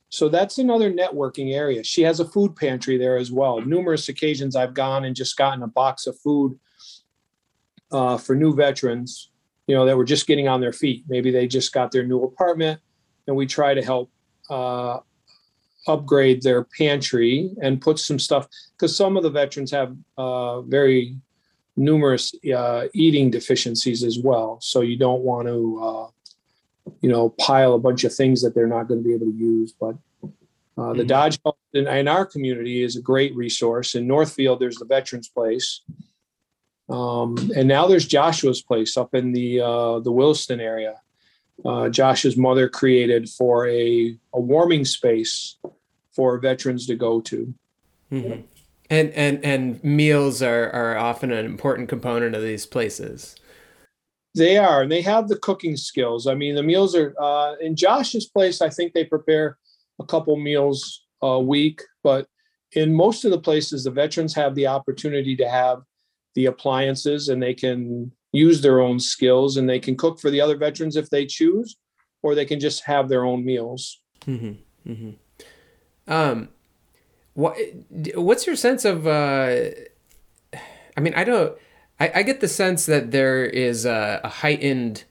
So 0.09 0.29
that's 0.29 0.59
another 0.59 0.93
networking 0.93 1.55
area. 1.55 1.85
She 1.85 2.03
has 2.03 2.19
a 2.19 2.25
food 2.25 2.57
pantry 2.57 2.99
there 2.99 3.17
as 3.17 3.31
well. 3.31 3.61
Numerous 3.61 4.09
occasions 4.09 4.57
I've 4.57 4.75
gone 4.75 5.05
and 5.05 5.15
just 5.15 5.37
gotten 5.37 5.62
a 5.62 5.69
box 5.69 6.09
of 6.09 6.19
food 6.19 6.59
uh, 7.93 8.17
for 8.19 8.35
new 8.35 8.55
veterans, 8.55 9.30
you 9.71 9.77
know, 9.77 9.87
that 9.87 9.97
were 9.97 10.05
just 10.05 10.27
getting 10.27 10.49
on 10.49 10.61
their 10.61 10.73
feet. 10.73 11.05
Maybe 11.07 11.31
they 11.31 11.47
just 11.47 11.73
got 11.73 11.93
their 11.93 12.05
new 12.05 12.25
apartment, 12.25 12.81
and 13.29 13.37
we 13.37 13.47
try 13.47 13.73
to 13.73 13.81
help 13.81 14.11
uh, 14.50 14.99
upgrade 15.87 16.43
their 16.43 16.65
pantry 16.65 17.53
and 17.62 17.81
put 17.81 18.00
some 18.00 18.19
stuff 18.19 18.49
because 18.73 18.97
some 18.97 19.17
of 19.17 19.23
the 19.23 19.31
veterans 19.31 19.71
have 19.71 19.97
uh, 20.19 20.62
very 20.62 21.15
numerous 21.77 22.35
uh, 22.53 22.87
eating 22.95 23.31
deficiencies 23.31 24.03
as 24.03 24.19
well. 24.19 24.59
So 24.61 24.81
you 24.81 24.97
don't 24.97 25.23
want 25.23 25.47
to, 25.47 25.81
uh, 25.81 26.93
you 27.00 27.09
know, 27.09 27.29
pile 27.39 27.75
a 27.75 27.79
bunch 27.79 28.03
of 28.03 28.12
things 28.12 28.43
that 28.43 28.57
they're 28.57 28.67
not 28.67 28.89
going 28.89 29.00
to 29.00 29.09
be 29.09 29.15
able 29.15 29.27
to 29.27 29.39
use. 29.39 29.73
But 29.73 29.95
uh, 30.25 30.95
the 30.95 31.05
mm-hmm. 31.05 31.07
Dodge 31.07 31.39
in, 31.75 31.87
in, 31.87 32.09
our 32.09 32.27
community 32.27 32.83
is 32.83 32.97
a 32.97 33.00
great 33.00 33.37
resource. 33.37 33.95
In 33.95 34.09
Northfield, 34.09 34.59
there's 34.59 34.79
the 34.79 34.85
Veterans 34.85 35.29
Place. 35.29 35.83
Um, 36.91 37.37
and 37.55 37.69
now 37.69 37.87
there's 37.87 38.07
Joshua's 38.07 38.63
place 38.63 38.97
up 38.97 39.15
in 39.15 39.33
the 39.33 39.61
uh, 39.61 40.01
the 40.01 40.13
Williston 40.13 40.61
area 40.61 40.97
uh, 41.65 41.89
Josh's 41.89 42.37
mother 42.37 42.69
created 42.69 43.29
for 43.29 43.69
a, 43.69 44.17
a 44.33 44.41
warming 44.41 44.85
space 44.85 45.57
for 46.13 46.39
veterans 46.39 46.87
to 46.87 46.97
go 46.97 47.21
to. 47.23 47.55
Mm-hmm. 48.13 48.41
And 48.93 49.11
and 49.11 49.45
and 49.45 49.85
meals 49.85 50.43
are 50.43 50.71
are 50.71 50.99
often 50.99 51.31
an 51.31 51.47
important 51.47 51.89
component 51.89 52.35
of 52.35 52.43
these 52.43 52.67
places. 52.67 53.37
They 54.35 54.57
are, 54.59 54.83
and 54.83 54.91
they 54.91 55.03
have 55.03 55.29
the 55.29 55.39
cooking 55.39 55.77
skills. 55.77 56.27
I 56.27 56.35
mean, 56.35 56.55
the 56.55 56.63
meals 56.63 56.97
are 56.97 57.15
uh, 57.21 57.55
in 57.61 57.77
Josh's 57.77 58.27
place. 58.27 58.61
I 58.61 58.69
think 58.69 58.93
they 58.93 59.05
prepare 59.05 59.59
a 60.01 60.05
couple 60.05 60.37
meals 60.37 61.05
a 61.23 61.39
week, 61.41 61.83
but 62.03 62.27
in 62.73 62.93
most 62.93 63.25
of 63.25 63.31
the 63.31 63.41
places, 63.41 63.85
the 63.85 63.91
veterans 63.91 64.35
have 64.35 64.55
the 64.55 64.67
opportunity 64.67 65.37
to 65.37 65.49
have 65.49 65.83
the 66.35 66.47
appliances 66.47 67.29
and 67.29 67.43
they 67.43 67.55
can 67.55 68.13
use 68.33 68.61
their 68.61 68.81
own 68.81 69.01
skills 69.01 69.57
and 69.57 69.69
they 69.69 69.81
can 69.81 69.97
cook 69.97 70.21
for 70.21 70.31
the 70.31 70.41
other 70.41 70.57
veterans 70.57 70.97
if 70.97 71.11
they 71.11 71.27
choose, 71.27 71.77
or 72.23 72.35
they 72.35 72.45
can 72.45 72.61
just 72.61 72.85
have 72.85 73.09
their 73.09 73.25
own 73.25 73.45
meals. 73.45 74.01
Mm-hmm. 74.27 74.91
Mm-hmm. 74.93 76.13
Um, 76.13 76.49
what 77.35 77.57
what's 78.15 78.47
your 78.47 78.57
sense 78.57 78.85
of? 78.85 79.07
Uh, 79.07 79.71
I 80.97 81.01
mean, 81.01 81.15
I 81.15 81.25
don't. 81.25 81.57
I, 81.99 82.13
I 82.17 82.23
get 82.23 82.41
the 82.41 82.49
sense 82.49 82.87
that 82.87 83.11
there 83.11 83.45
is 83.45 83.85
a, 83.85 84.21
a 84.25 84.29
heightened 84.29 85.05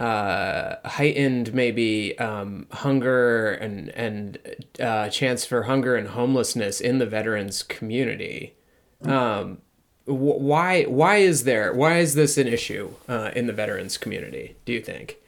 uh, 0.00 0.76
heightened 0.84 1.54
maybe 1.54 2.18
um, 2.18 2.66
hunger 2.72 3.52
and 3.52 3.90
and 3.90 4.38
uh, 4.80 5.08
chance 5.08 5.44
for 5.44 5.64
hunger 5.64 5.94
and 5.94 6.08
homelessness 6.08 6.80
in 6.80 6.98
the 6.98 7.06
veterans 7.06 7.62
community. 7.62 8.56
Um, 9.04 9.58
why 10.04 10.84
why 10.84 11.16
is 11.16 11.44
there 11.44 11.72
why 11.72 11.98
is 11.98 12.14
this 12.14 12.38
an 12.38 12.48
issue 12.48 12.90
uh, 13.08 13.30
in 13.34 13.46
the 13.46 13.52
veterans 13.52 13.96
community? 13.96 14.56
Do 14.64 14.72
you 14.72 14.80
think? 14.80 15.18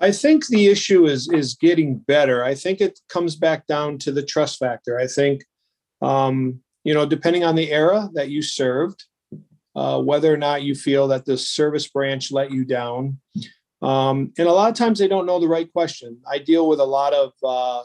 I 0.00 0.12
think 0.12 0.46
the 0.46 0.66
issue 0.68 1.06
is 1.06 1.28
is 1.32 1.54
getting 1.54 1.98
better. 1.98 2.44
I 2.44 2.54
think 2.54 2.80
it 2.80 2.98
comes 3.08 3.36
back 3.36 3.66
down 3.66 3.98
to 3.98 4.12
the 4.12 4.22
trust 4.22 4.58
factor. 4.58 4.98
I 4.98 5.06
think 5.06 5.44
um, 6.02 6.60
you 6.84 6.94
know, 6.94 7.06
depending 7.06 7.44
on 7.44 7.56
the 7.56 7.70
era 7.70 8.08
that 8.14 8.30
you 8.30 8.42
served, 8.42 9.04
uh, 9.76 10.00
whether 10.00 10.32
or 10.32 10.36
not 10.36 10.62
you 10.62 10.74
feel 10.74 11.08
that 11.08 11.24
the 11.24 11.36
service 11.36 11.88
branch 11.88 12.32
let 12.32 12.50
you 12.50 12.64
down. 12.64 13.18
Um, 13.82 14.32
and 14.38 14.48
a 14.48 14.52
lot 14.52 14.70
of 14.70 14.76
times 14.76 14.98
they 14.98 15.08
don't 15.08 15.26
know 15.26 15.40
the 15.40 15.48
right 15.48 15.70
question. 15.72 16.18
I 16.30 16.38
deal 16.38 16.68
with 16.68 16.80
a 16.80 16.84
lot 16.84 17.12
of 17.12 17.32
uh, 17.44 17.82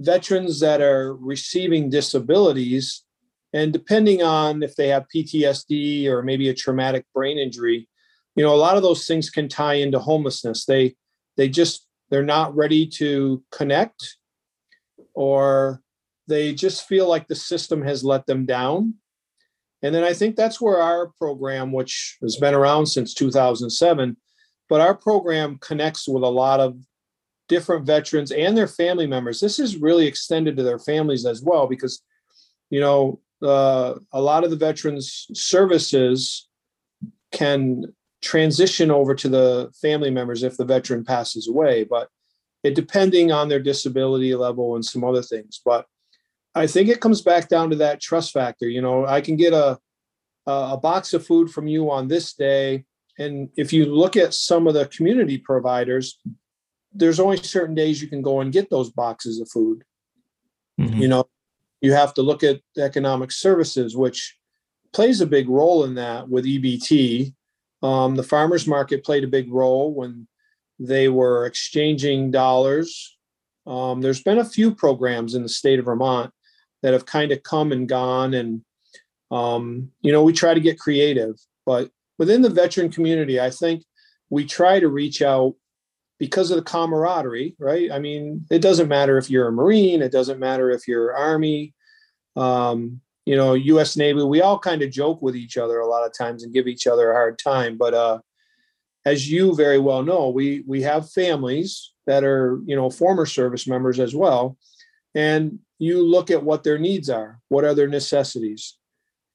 veterans 0.00 0.60
that 0.60 0.80
are 0.80 1.14
receiving 1.14 1.90
disabilities, 1.90 3.04
and 3.52 3.72
depending 3.72 4.22
on 4.22 4.62
if 4.62 4.76
they 4.76 4.88
have 4.88 5.06
PTSD 5.14 6.06
or 6.06 6.22
maybe 6.22 6.48
a 6.48 6.54
traumatic 6.54 7.04
brain 7.14 7.38
injury, 7.38 7.88
you 8.34 8.42
know, 8.42 8.54
a 8.54 8.56
lot 8.56 8.76
of 8.76 8.82
those 8.82 9.06
things 9.06 9.30
can 9.30 9.48
tie 9.48 9.74
into 9.74 9.98
homelessness. 9.98 10.64
They 10.64 10.96
they 11.36 11.48
just 11.48 11.86
they're 12.10 12.22
not 12.22 12.54
ready 12.54 12.86
to 12.86 13.42
connect, 13.50 14.16
or 15.14 15.82
they 16.28 16.54
just 16.54 16.86
feel 16.86 17.08
like 17.08 17.26
the 17.26 17.34
system 17.34 17.82
has 17.82 18.04
let 18.04 18.26
them 18.26 18.46
down. 18.46 18.94
And 19.82 19.94
then 19.94 20.04
I 20.04 20.12
think 20.12 20.36
that's 20.36 20.60
where 20.60 20.80
our 20.80 21.08
program, 21.18 21.72
which 21.72 22.18
has 22.22 22.36
been 22.36 22.54
around 22.54 22.86
since 22.86 23.14
2007, 23.14 24.16
but 24.68 24.80
our 24.80 24.94
program 24.94 25.58
connects 25.58 26.06
with 26.06 26.22
a 26.22 26.28
lot 26.28 26.60
of 26.60 26.76
different 27.48 27.84
veterans 27.84 28.30
and 28.30 28.56
their 28.56 28.68
family 28.68 29.06
members. 29.06 29.40
This 29.40 29.58
is 29.58 29.76
really 29.76 30.06
extended 30.06 30.56
to 30.56 30.62
their 30.62 30.78
families 30.78 31.26
as 31.26 31.42
well, 31.42 31.66
because, 31.66 32.02
you 32.70 32.80
know, 32.80 33.20
uh, 33.42 33.94
a 34.12 34.20
lot 34.20 34.44
of 34.44 34.50
the 34.50 34.56
veterans 34.56 35.26
services 35.34 36.48
can 37.32 37.84
transition 38.22 38.90
over 38.90 39.14
to 39.14 39.28
the 39.28 39.70
family 39.80 40.10
members 40.10 40.42
if 40.42 40.56
the 40.56 40.64
veteran 40.64 41.04
passes 41.04 41.48
away, 41.48 41.84
but 41.84 42.08
it 42.62 42.74
depending 42.74 43.32
on 43.32 43.48
their 43.48 43.58
disability 43.60 44.34
level 44.34 44.76
and 44.76 44.84
some 44.84 45.02
other 45.02 45.22
things. 45.22 45.60
But 45.64 45.86
I 46.54 46.66
think 46.66 46.88
it 46.88 47.00
comes 47.00 47.22
back 47.22 47.48
down 47.48 47.70
to 47.70 47.76
that 47.76 48.00
trust 48.00 48.32
factor. 48.32 48.68
You 48.68 48.82
know, 48.82 49.06
I 49.06 49.20
can 49.20 49.36
get 49.36 49.52
a 49.52 49.78
a 50.46 50.76
box 50.76 51.14
of 51.14 51.24
food 51.24 51.50
from 51.50 51.68
you 51.68 51.90
on 51.90 52.08
this 52.08 52.34
day, 52.34 52.84
and 53.18 53.48
if 53.56 53.72
you 53.72 53.86
look 53.86 54.16
at 54.16 54.34
some 54.34 54.66
of 54.66 54.74
the 54.74 54.86
community 54.86 55.38
providers, 55.38 56.18
there's 56.92 57.20
only 57.20 57.36
certain 57.36 57.74
days 57.74 58.02
you 58.02 58.08
can 58.08 58.22
go 58.22 58.40
and 58.40 58.52
get 58.52 58.68
those 58.68 58.90
boxes 58.90 59.40
of 59.40 59.48
food. 59.48 59.84
Mm-hmm. 60.80 61.00
You 61.00 61.08
know, 61.08 61.28
you 61.82 61.92
have 61.92 62.14
to 62.14 62.22
look 62.22 62.42
at 62.42 62.60
economic 62.78 63.32
services, 63.32 63.96
which 63.96 64.38
plays 64.92 65.20
a 65.20 65.26
big 65.26 65.48
role 65.48 65.84
in 65.84 65.96
that 65.96 66.28
with 66.28 66.44
EBT. 66.44 67.34
Um, 67.82 68.14
the 68.14 68.22
farmers 68.22 68.66
market 68.66 69.04
played 69.04 69.24
a 69.24 69.28
big 69.28 69.52
role 69.52 69.92
when 69.92 70.28
they 70.78 71.08
were 71.08 71.44
exchanging 71.44 72.30
dollars. 72.30 73.18
Um, 73.66 74.00
there's 74.00 74.22
been 74.22 74.38
a 74.38 74.44
few 74.44 74.74
programs 74.74 75.34
in 75.34 75.42
the 75.42 75.48
state 75.48 75.78
of 75.78 75.84
Vermont 75.84 76.32
that 76.82 76.92
have 76.92 77.06
kind 77.06 77.32
of 77.32 77.42
come 77.42 77.72
and 77.72 77.88
gone. 77.88 78.34
And, 78.34 78.62
um, 79.30 79.90
you 80.00 80.12
know, 80.12 80.22
we 80.22 80.32
try 80.32 80.54
to 80.54 80.60
get 80.60 80.78
creative, 80.78 81.34
but 81.66 81.90
within 82.18 82.42
the 82.42 82.50
veteran 82.50 82.90
community, 82.90 83.40
I 83.40 83.50
think 83.50 83.84
we 84.30 84.44
try 84.44 84.78
to 84.78 84.88
reach 84.88 85.20
out 85.20 85.54
because 86.22 86.52
of 86.52 86.56
the 86.56 86.62
camaraderie, 86.62 87.56
right? 87.58 87.90
I 87.90 87.98
mean, 87.98 88.46
it 88.48 88.62
doesn't 88.62 88.86
matter 88.86 89.18
if 89.18 89.28
you're 89.28 89.48
a 89.48 89.52
Marine, 89.52 90.02
it 90.02 90.12
doesn't 90.12 90.38
matter 90.38 90.70
if 90.70 90.86
you're 90.86 91.16
Army, 91.16 91.74
um, 92.36 93.00
you 93.26 93.34
know, 93.34 93.54
US 93.54 93.96
Navy, 93.96 94.22
we 94.22 94.40
all 94.40 94.56
kind 94.58 94.82
of 94.82 94.92
joke 94.92 95.20
with 95.20 95.34
each 95.34 95.56
other 95.56 95.80
a 95.80 95.88
lot 95.88 96.06
of 96.06 96.16
times 96.16 96.44
and 96.44 96.54
give 96.54 96.68
each 96.68 96.86
other 96.86 97.10
a 97.10 97.14
hard 97.14 97.40
time. 97.40 97.76
But 97.76 97.94
uh, 97.94 98.18
as 99.04 99.28
you 99.28 99.56
very 99.56 99.80
well 99.80 100.04
know, 100.04 100.28
we 100.28 100.62
we 100.64 100.82
have 100.82 101.10
families 101.10 101.92
that 102.06 102.22
are, 102.22 102.60
you 102.66 102.76
know, 102.76 102.88
former 102.88 103.26
service 103.26 103.66
members 103.66 103.98
as 103.98 104.14
well. 104.14 104.56
And 105.16 105.58
you 105.82 106.00
look 106.00 106.30
at 106.30 106.44
what 106.44 106.62
their 106.62 106.78
needs 106.78 107.10
are 107.10 107.40
what 107.48 107.64
are 107.64 107.74
their 107.74 107.88
necessities 107.88 108.78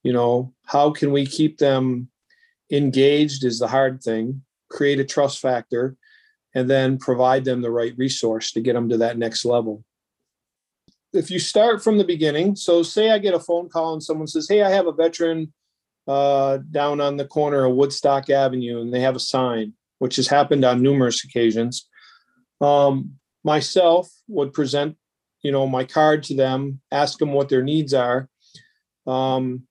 you 0.03 0.13
know 0.13 0.53
how 0.65 0.89
can 0.91 1.11
we 1.11 1.25
keep 1.25 1.57
them 1.57 2.07
engaged 2.71 3.43
is 3.43 3.59
the 3.59 3.67
hard 3.67 4.01
thing 4.01 4.41
create 4.69 4.99
a 4.99 5.03
trust 5.03 5.39
factor 5.39 5.97
and 6.57 6.67
then 6.67 6.97
provide 6.97 7.45
them 7.45 7.61
the 7.61 7.69
right 7.69 7.93
resource 7.97 8.51
to 8.51 8.61
get 8.61 8.73
them 8.73 8.89
to 8.89 8.97
that 8.97 9.19
next 9.19 9.45
level. 9.45 9.83
If 11.13 11.29
you 11.29 11.37
start 11.37 11.83
from 11.83 11.99
the 11.99 12.03
beginning 12.03 12.55
so 12.55 12.83
say 12.83 13.11
i 13.11 13.17
get 13.17 13.33
a 13.33 13.39
phone 13.39 13.69
call 13.69 13.93
and 13.93 14.03
someone 14.03 14.27
says 14.27 14.47
hey 14.49 14.61
i 14.61 14.69
have 14.69 14.87
a 14.87 14.91
veteran 14.91 15.53
uh, 16.07 16.59
down 16.71 17.01
on 17.01 17.17
the 17.17 17.25
corner 17.25 17.65
of 17.65 17.75
woodstock 17.75 18.29
avenue 18.29 18.81
and 18.81 18.93
they 18.93 19.01
have 19.01 19.15
a 19.15 19.19
sign 19.35 19.73
which 19.99 20.15
has 20.17 20.27
happened 20.27 20.63
on 20.65 20.81
numerous 20.81 21.23
occasions 21.23 21.87
um, 22.61 23.13
myself 23.43 24.09
would 24.27 24.51
present 24.51 24.97
you 25.43 25.51
know 25.51 25.65
my 25.65 25.83
card 25.85 26.23
to 26.23 26.35
them 26.35 26.81
ask 26.91 27.19
them 27.19 27.31
what 27.31 27.49
their 27.49 27.63
needs 27.63 27.93
are 27.93 28.29
um, 29.07 29.67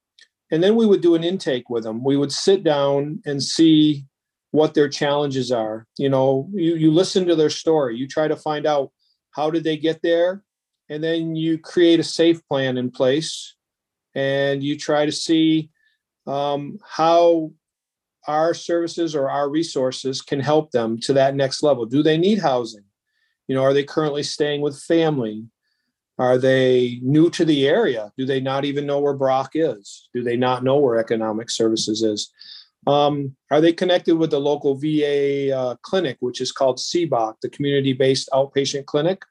and 0.51 0.63
then 0.63 0.77
we 0.77 0.87
would 0.87 1.01
do 1.01 1.15
an 1.15 1.25
intake 1.25 1.69
with 1.69 1.85
them. 1.85 2.05
We 2.05 2.17
would 2.17 2.33
sit 2.33 2.63
down 2.63 3.21
and 3.27 3.43
see 3.43 4.07
what 4.51 4.75
their 4.75 4.89
challenges 4.89 5.53
are 5.53 5.87
you 5.99 6.09
know 6.09 6.49
you, 6.53 6.77
you 6.77 6.91
listen 6.91 7.27
to 7.27 7.37
their 7.37 7.51
story 7.51 7.97
you 7.97 8.07
try 8.07 8.29
to 8.29 8.37
find 8.37 8.67
out 8.67 8.91
how 9.31 9.51
did 9.51 9.65
they 9.65 9.77
get 9.77 10.01
there 10.03 10.43
and 10.89 11.03
then 11.03 11.35
you 11.35 11.59
create 11.59 12.01
a 12.01 12.05
safe 12.05 12.47
plan 12.49 12.79
in 12.79 12.91
place 12.91 13.55
and 14.15 14.63
you 14.63 14.79
try 14.79 15.05
to 15.05 15.13
see 15.13 15.71
um, 16.27 16.79
how 16.89 17.51
our 18.27 18.55
services 18.55 19.15
or 19.15 19.31
our 19.31 19.49
resources 19.49 20.23
can 20.23 20.41
help 20.41 20.71
them 20.71 20.99
to 20.99 21.13
that 21.13 21.35
next 21.35 21.63
level 21.63 21.85
do 21.85 22.03
they 22.03 22.17
need 22.17 22.39
housing 22.39 22.85
you 23.49 23.55
know 23.55 23.63
are 23.63 23.75
they 23.75 23.85
currently 23.85 24.23
staying 24.23 24.61
with 24.61 24.81
family 24.83 25.47
are 26.19 26.39
they 26.39 26.99
new 27.03 27.29
to 27.31 27.45
the 27.45 27.69
area? 27.69 28.11
Do 28.17 28.25
they 28.25 28.41
not 28.41 28.65
even 28.65 28.87
know 28.87 29.01
where 29.01 29.13
BROC 29.13 29.51
is? 29.55 30.09
Do 30.15 30.23
they 30.23 30.37
not 30.37 30.65
know 30.65 30.79
where 30.79 30.99
economic 30.99 31.51
services 31.51 32.03
is? 32.03 32.33
Um, 32.87 33.37
are 33.51 33.61
they 33.61 33.73
connected 33.73 34.17
with 34.17 34.31
the 34.31 34.41
local 34.41 34.77
VA 34.77 35.57
uh, 35.57 35.77
clinic, 35.83 36.19
which 36.21 36.41
is 36.41 36.53
called 36.53 36.79
CBOC, 36.79 37.35
the 37.43 37.49
community 37.49 37.93
based 37.93 38.29
outpatient 38.33 38.87
clinic? 38.87 39.23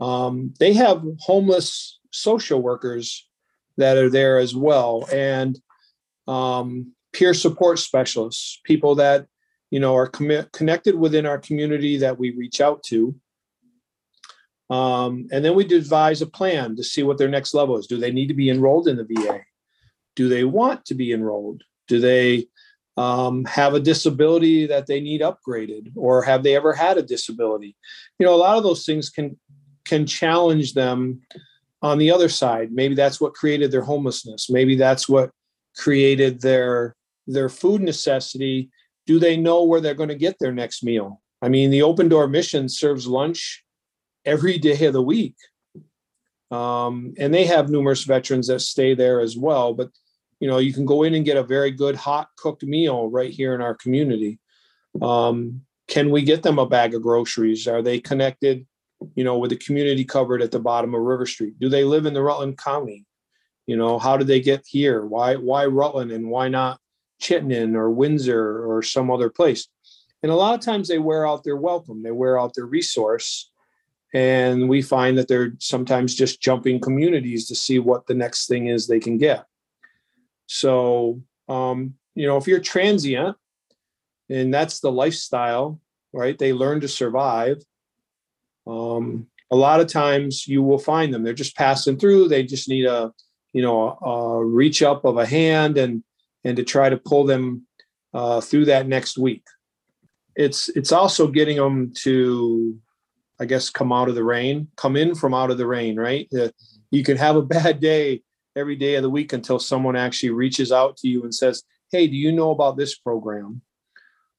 Um, 0.00 0.54
they 0.58 0.72
have 0.72 1.02
homeless 1.20 1.98
social 2.10 2.60
workers 2.60 3.28
that 3.76 3.96
are 3.96 4.10
there 4.10 4.38
as 4.38 4.54
well, 4.54 5.06
and 5.12 5.58
um, 6.26 6.92
peer 7.12 7.34
support 7.34 7.78
specialists, 7.78 8.60
people 8.64 8.94
that 8.96 9.26
you 9.70 9.80
know 9.80 9.94
are 9.94 10.08
com- 10.08 10.46
connected 10.52 10.94
within 10.94 11.26
our 11.26 11.38
community 11.38 11.98
that 11.98 12.18
we 12.18 12.30
reach 12.30 12.60
out 12.60 12.82
to 12.84 13.14
um, 14.72 15.28
and 15.30 15.44
then 15.44 15.54
we 15.54 15.64
devise 15.64 16.22
a 16.22 16.26
plan 16.26 16.76
to 16.76 16.82
see 16.82 17.02
what 17.02 17.18
their 17.18 17.28
next 17.28 17.52
level 17.52 17.76
is. 17.76 17.86
Do 17.86 17.98
they 17.98 18.10
need 18.10 18.28
to 18.28 18.34
be 18.34 18.48
enrolled 18.48 18.88
in 18.88 18.96
the 18.96 19.04
VA? 19.04 19.40
Do 20.16 20.30
they 20.30 20.44
want 20.44 20.86
to 20.86 20.94
be 20.94 21.12
enrolled? 21.12 21.62
Do 21.88 22.00
they 22.00 22.46
um, 22.96 23.44
have 23.46 23.74
a 23.74 23.80
disability 23.80 24.66
that 24.66 24.86
they 24.86 25.00
need 25.00 25.22
upgraded, 25.22 25.92
or 25.96 26.22
have 26.22 26.42
they 26.42 26.54
ever 26.56 26.72
had 26.72 26.98
a 26.98 27.02
disability? 27.02 27.76
You 28.18 28.26
know, 28.26 28.34
a 28.34 28.36
lot 28.36 28.56
of 28.56 28.62
those 28.62 28.84
things 28.84 29.10
can 29.10 29.38
can 29.84 30.06
challenge 30.06 30.74
them 30.74 31.20
on 31.80 31.98
the 31.98 32.10
other 32.10 32.28
side. 32.28 32.72
Maybe 32.72 32.94
that's 32.94 33.20
what 33.20 33.34
created 33.34 33.70
their 33.72 33.82
homelessness. 33.82 34.48
Maybe 34.48 34.76
that's 34.76 35.08
what 35.08 35.30
created 35.76 36.40
their 36.40 36.94
their 37.26 37.48
food 37.48 37.82
necessity. 37.82 38.70
Do 39.06 39.18
they 39.18 39.36
know 39.36 39.64
where 39.64 39.80
they're 39.80 39.94
going 39.94 40.08
to 40.10 40.14
get 40.14 40.38
their 40.38 40.52
next 40.52 40.84
meal? 40.84 41.20
I 41.40 41.48
mean, 41.48 41.70
the 41.70 41.82
open 41.82 42.08
door 42.08 42.28
mission 42.28 42.68
serves 42.68 43.06
lunch 43.06 43.64
every 44.24 44.58
day 44.58 44.86
of 44.86 44.92
the 44.92 45.02
week. 45.02 45.34
Um, 46.52 47.14
and 47.18 47.32
they 47.32 47.46
have 47.46 47.70
numerous 47.70 48.04
veterans 48.04 48.46
that 48.48 48.60
stay 48.60 48.94
there 48.94 49.20
as 49.20 49.36
well. 49.36 49.72
But 49.72 49.88
you 50.42 50.48
know, 50.48 50.58
you 50.58 50.72
can 50.72 50.84
go 50.84 51.04
in 51.04 51.14
and 51.14 51.24
get 51.24 51.36
a 51.36 51.42
very 51.44 51.70
good 51.70 51.94
hot 51.94 52.26
cooked 52.36 52.64
meal 52.64 53.08
right 53.08 53.30
here 53.30 53.54
in 53.54 53.60
our 53.60 53.76
community. 53.76 54.40
Um, 55.00 55.60
can 55.86 56.10
we 56.10 56.22
get 56.22 56.42
them 56.42 56.58
a 56.58 56.66
bag 56.66 56.96
of 56.96 57.02
groceries? 57.02 57.68
Are 57.68 57.80
they 57.80 58.00
connected, 58.00 58.66
you 59.14 59.22
know, 59.22 59.38
with 59.38 59.50
the 59.50 59.56
community 59.56 60.04
cupboard 60.04 60.42
at 60.42 60.50
the 60.50 60.58
bottom 60.58 60.96
of 60.96 61.00
River 61.00 61.26
Street? 61.26 61.60
Do 61.60 61.68
they 61.68 61.84
live 61.84 62.06
in 62.06 62.14
the 62.14 62.22
Rutland 62.22 62.58
County? 62.58 63.06
You 63.68 63.76
know, 63.76 64.00
how 64.00 64.16
did 64.16 64.26
they 64.26 64.40
get 64.40 64.64
here? 64.66 65.06
Why 65.06 65.36
why 65.36 65.66
Rutland 65.66 66.10
and 66.10 66.28
why 66.28 66.48
not 66.48 66.80
Chittenden 67.20 67.76
or 67.76 67.92
Windsor 67.92 68.68
or 68.68 68.82
some 68.82 69.12
other 69.12 69.30
place? 69.30 69.68
And 70.24 70.32
a 70.32 70.34
lot 70.34 70.58
of 70.58 70.60
times 70.60 70.88
they 70.88 70.98
wear 70.98 71.24
out 71.24 71.44
their 71.44 71.56
welcome, 71.56 72.02
they 72.02 72.10
wear 72.10 72.36
out 72.36 72.54
their 72.56 72.66
resource. 72.66 73.48
And 74.12 74.68
we 74.68 74.82
find 74.82 75.16
that 75.18 75.28
they're 75.28 75.52
sometimes 75.60 76.16
just 76.16 76.42
jumping 76.42 76.80
communities 76.80 77.46
to 77.46 77.54
see 77.54 77.78
what 77.78 78.08
the 78.08 78.14
next 78.14 78.48
thing 78.48 78.66
is 78.66 78.88
they 78.88 78.98
can 78.98 79.18
get. 79.18 79.46
So, 80.52 81.22
um, 81.48 81.94
you 82.14 82.26
know, 82.26 82.36
if 82.36 82.46
you're 82.46 82.60
transient 82.60 83.38
and 84.28 84.52
that's 84.52 84.80
the 84.80 84.92
lifestyle, 84.92 85.80
right? 86.12 86.38
They 86.38 86.52
learn 86.52 86.82
to 86.82 86.88
survive. 86.88 87.62
Um, 88.66 89.28
a 89.50 89.56
lot 89.56 89.80
of 89.80 89.86
times 89.86 90.46
you 90.46 90.62
will 90.62 90.78
find 90.78 91.12
them. 91.12 91.22
They're 91.22 91.32
just 91.32 91.56
passing 91.56 91.98
through. 91.98 92.28
They 92.28 92.42
just 92.42 92.68
need 92.68 92.84
a, 92.84 93.14
you 93.54 93.62
know, 93.62 93.96
a, 94.02 94.10
a 94.10 94.44
reach 94.44 94.82
up 94.82 95.06
of 95.06 95.16
a 95.16 95.24
hand 95.24 95.78
and 95.78 96.04
and 96.44 96.58
to 96.58 96.64
try 96.64 96.90
to 96.90 96.98
pull 96.98 97.24
them 97.24 97.66
uh, 98.12 98.42
through 98.42 98.66
that 98.66 98.86
next 98.86 99.16
week. 99.16 99.44
It's 100.36 100.68
it's 100.70 100.92
also 100.92 101.28
getting 101.28 101.56
them 101.56 101.94
to, 102.02 102.78
I 103.40 103.46
guess, 103.46 103.70
come 103.70 103.90
out 103.90 104.10
of 104.10 104.16
the 104.16 104.24
rain, 104.24 104.68
come 104.76 104.96
in 104.96 105.14
from 105.14 105.32
out 105.32 105.50
of 105.50 105.56
the 105.56 105.66
rain. 105.66 105.96
Right? 105.96 106.28
Uh, 106.38 106.50
you 106.90 107.02
can 107.04 107.16
have 107.16 107.36
a 107.36 107.42
bad 107.56 107.80
day 107.80 108.22
every 108.56 108.76
day 108.76 108.94
of 108.96 109.02
the 109.02 109.10
week 109.10 109.32
until 109.32 109.58
someone 109.58 109.96
actually 109.96 110.30
reaches 110.30 110.72
out 110.72 110.96
to 110.98 111.08
you 111.08 111.22
and 111.22 111.34
says, 111.34 111.64
"Hey, 111.90 112.06
do 112.06 112.16
you 112.16 112.32
know 112.32 112.50
about 112.50 112.76
this 112.76 112.96
program?" 112.96 113.62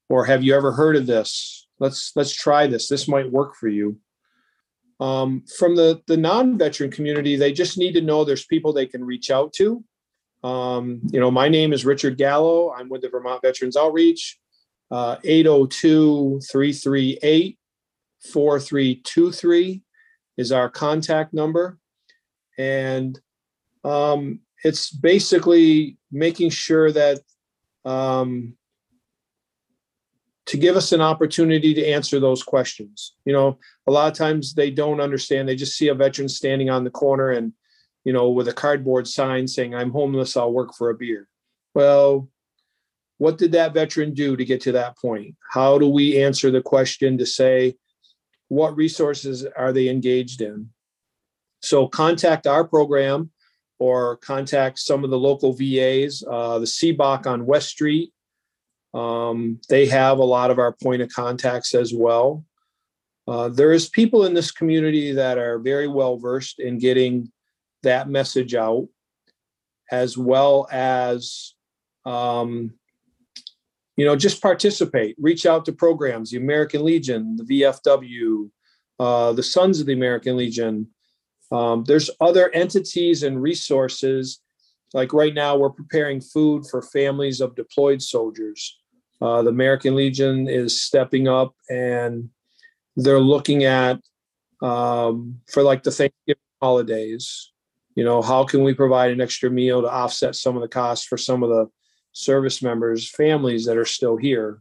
Or 0.08 0.24
have 0.24 0.44
you 0.44 0.54
ever 0.54 0.72
heard 0.72 0.96
of 0.96 1.06
this? 1.06 1.66
Let's 1.78 2.12
let's 2.14 2.34
try 2.34 2.66
this. 2.66 2.88
This 2.88 3.08
might 3.08 3.30
work 3.30 3.54
for 3.54 3.68
you. 3.68 3.98
Um, 5.00 5.44
from 5.58 5.76
the 5.76 6.02
the 6.06 6.16
non-veteran 6.16 6.90
community, 6.90 7.36
they 7.36 7.52
just 7.52 7.78
need 7.78 7.92
to 7.92 8.00
know 8.00 8.24
there's 8.24 8.46
people 8.46 8.72
they 8.72 8.86
can 8.86 9.04
reach 9.04 9.30
out 9.30 9.52
to. 9.54 9.84
Um, 10.44 11.00
you 11.10 11.18
know, 11.18 11.30
my 11.30 11.48
name 11.48 11.72
is 11.72 11.86
Richard 11.86 12.18
Gallo. 12.18 12.72
I'm 12.72 12.88
with 12.88 13.00
the 13.00 13.08
Vermont 13.08 13.42
Veterans 13.42 13.76
Outreach. 13.76 14.38
Uh, 14.90 15.16
802 15.24 16.40
338 16.50 17.58
4323 18.30 19.82
is 20.36 20.52
our 20.52 20.68
contact 20.68 21.32
number. 21.32 21.78
And 22.58 23.18
um, 23.84 24.40
it's 24.64 24.90
basically 24.90 25.98
making 26.10 26.50
sure 26.50 26.90
that 26.90 27.20
um, 27.84 28.54
to 30.46 30.56
give 30.56 30.76
us 30.76 30.92
an 30.92 31.00
opportunity 31.00 31.74
to 31.74 31.86
answer 31.86 32.20
those 32.20 32.42
questions. 32.42 33.14
You 33.24 33.32
know, 33.32 33.58
a 33.86 33.92
lot 33.92 34.10
of 34.10 34.16
times 34.16 34.54
they 34.54 34.70
don't 34.70 35.00
understand. 35.00 35.48
They 35.48 35.56
just 35.56 35.76
see 35.76 35.88
a 35.88 35.94
veteran 35.94 36.28
standing 36.28 36.70
on 36.70 36.84
the 36.84 36.90
corner 36.90 37.30
and, 37.30 37.52
you 38.04 38.12
know, 38.12 38.30
with 38.30 38.48
a 38.48 38.52
cardboard 38.52 39.06
sign 39.06 39.48
saying, 39.48 39.74
I'm 39.74 39.90
homeless, 39.90 40.36
I'll 40.36 40.52
work 40.52 40.74
for 40.74 40.90
a 40.90 40.94
beer. 40.94 41.28
Well, 41.74 42.28
what 43.18 43.38
did 43.38 43.52
that 43.52 43.74
veteran 43.74 44.12
do 44.12 44.36
to 44.36 44.44
get 44.44 44.60
to 44.62 44.72
that 44.72 44.98
point? 44.98 45.34
How 45.50 45.78
do 45.78 45.88
we 45.88 46.22
answer 46.22 46.50
the 46.50 46.62
question 46.62 47.16
to 47.18 47.26
say, 47.26 47.76
what 48.48 48.76
resources 48.76 49.46
are 49.56 49.72
they 49.72 49.88
engaged 49.88 50.42
in? 50.42 50.70
So 51.62 51.88
contact 51.88 52.46
our 52.46 52.64
program 52.64 53.30
or 53.84 54.16
contact 54.16 54.78
some 54.78 55.04
of 55.04 55.10
the 55.10 55.18
local 55.18 55.52
VAs, 55.52 56.24
uh, 56.28 56.58
the 56.58 56.66
CBOC 56.66 57.26
on 57.26 57.46
West 57.46 57.68
Street 57.68 58.14
um, 58.94 59.60
they 59.68 59.86
have 59.86 60.18
a 60.18 60.24
lot 60.24 60.52
of 60.52 60.58
our 60.60 60.72
point 60.72 61.02
of 61.02 61.12
contacts 61.12 61.74
as 61.74 61.92
well. 61.92 62.44
Uh, 63.26 63.48
there 63.48 63.72
is 63.72 63.88
people 63.88 64.24
in 64.24 64.34
this 64.34 64.52
community 64.52 65.12
that 65.12 65.36
are 65.36 65.58
very 65.58 65.88
well 65.88 66.16
versed 66.16 66.60
in 66.60 66.78
getting 66.78 67.30
that 67.82 68.08
message 68.08 68.54
out, 68.54 68.86
as 69.90 70.16
well 70.16 70.68
as 70.70 71.54
um, 72.06 72.72
you 73.96 74.04
know 74.04 74.14
just 74.14 74.40
participate, 74.40 75.16
reach 75.18 75.44
out 75.44 75.64
to 75.64 75.72
programs, 75.72 76.30
the 76.30 76.36
American 76.36 76.84
Legion, 76.84 77.36
the 77.36 77.62
VFW, 77.62 78.48
uh, 79.00 79.32
the 79.32 79.42
Sons 79.42 79.80
of 79.80 79.86
the 79.86 79.92
American 79.92 80.36
Legion. 80.36 80.86
Um, 81.54 81.84
there's 81.84 82.10
other 82.20 82.50
entities 82.52 83.22
and 83.22 83.40
resources. 83.40 84.40
Like 84.92 85.12
right 85.12 85.32
now, 85.32 85.56
we're 85.56 85.70
preparing 85.70 86.20
food 86.20 86.66
for 86.66 86.82
families 86.82 87.40
of 87.40 87.54
deployed 87.54 88.02
soldiers. 88.02 88.76
Uh, 89.22 89.42
the 89.42 89.50
American 89.50 89.94
Legion 89.94 90.48
is 90.48 90.82
stepping 90.82 91.28
up 91.28 91.54
and 91.70 92.28
they're 92.96 93.20
looking 93.20 93.62
at 93.64 94.00
um, 94.62 95.40
for 95.48 95.62
like 95.62 95.84
the 95.84 95.92
Thanksgiving 95.92 96.42
holidays. 96.60 97.52
You 97.94 98.02
know, 98.02 98.20
how 98.20 98.42
can 98.42 98.64
we 98.64 98.74
provide 98.74 99.12
an 99.12 99.20
extra 99.20 99.48
meal 99.48 99.80
to 99.80 99.88
offset 99.88 100.34
some 100.34 100.56
of 100.56 100.62
the 100.62 100.68
costs 100.68 101.06
for 101.06 101.16
some 101.16 101.44
of 101.44 101.50
the 101.50 101.70
service 102.12 102.62
members' 102.62 103.08
families 103.08 103.64
that 103.66 103.76
are 103.76 103.84
still 103.84 104.16
here? 104.16 104.60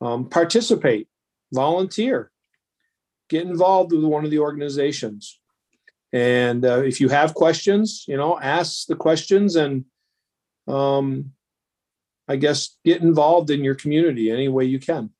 Um, 0.00 0.28
participate, 0.28 1.08
volunteer, 1.52 2.30
get 3.28 3.44
involved 3.48 3.90
with 3.90 4.04
one 4.04 4.24
of 4.24 4.30
the 4.30 4.38
organizations. 4.38 5.39
And 6.12 6.64
uh, 6.64 6.82
if 6.82 7.00
you 7.00 7.08
have 7.08 7.34
questions, 7.34 8.04
you 8.08 8.16
know, 8.16 8.38
ask 8.40 8.86
the 8.86 8.96
questions 8.96 9.56
and 9.56 9.84
um, 10.66 11.32
I 12.28 12.36
guess, 12.36 12.76
get 12.84 13.02
involved 13.02 13.50
in 13.50 13.64
your 13.64 13.74
community 13.74 14.30
any 14.30 14.48
way 14.48 14.64
you 14.64 14.78
can. 14.78 15.10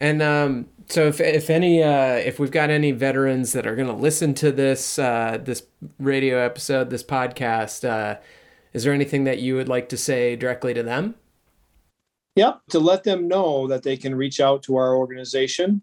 And 0.00 0.22
um, 0.22 0.68
so, 0.86 1.06
if 1.06 1.20
if 1.20 1.50
any, 1.50 1.82
uh, 1.82 2.14
if 2.14 2.38
we've 2.38 2.50
got 2.50 2.70
any 2.70 2.92
veterans 2.92 3.52
that 3.52 3.66
are 3.66 3.76
going 3.76 3.88
to 3.88 3.94
listen 3.94 4.32
to 4.34 4.50
this 4.52 4.98
uh, 4.98 5.38
this 5.42 5.64
radio 5.98 6.38
episode, 6.38 6.90
this 6.90 7.02
podcast, 7.02 7.86
uh, 7.86 8.18
is 8.72 8.84
there 8.84 8.94
anything 8.94 9.24
that 9.24 9.40
you 9.40 9.56
would 9.56 9.68
like 9.68 9.88
to 9.90 9.96
say 9.96 10.36
directly 10.36 10.72
to 10.72 10.82
them? 10.82 11.16
Yep, 12.36 12.60
to 12.70 12.78
let 12.78 13.02
them 13.02 13.28
know 13.28 13.66
that 13.66 13.82
they 13.82 13.96
can 13.96 14.14
reach 14.14 14.40
out 14.40 14.62
to 14.64 14.76
our 14.76 14.94
organization. 14.94 15.82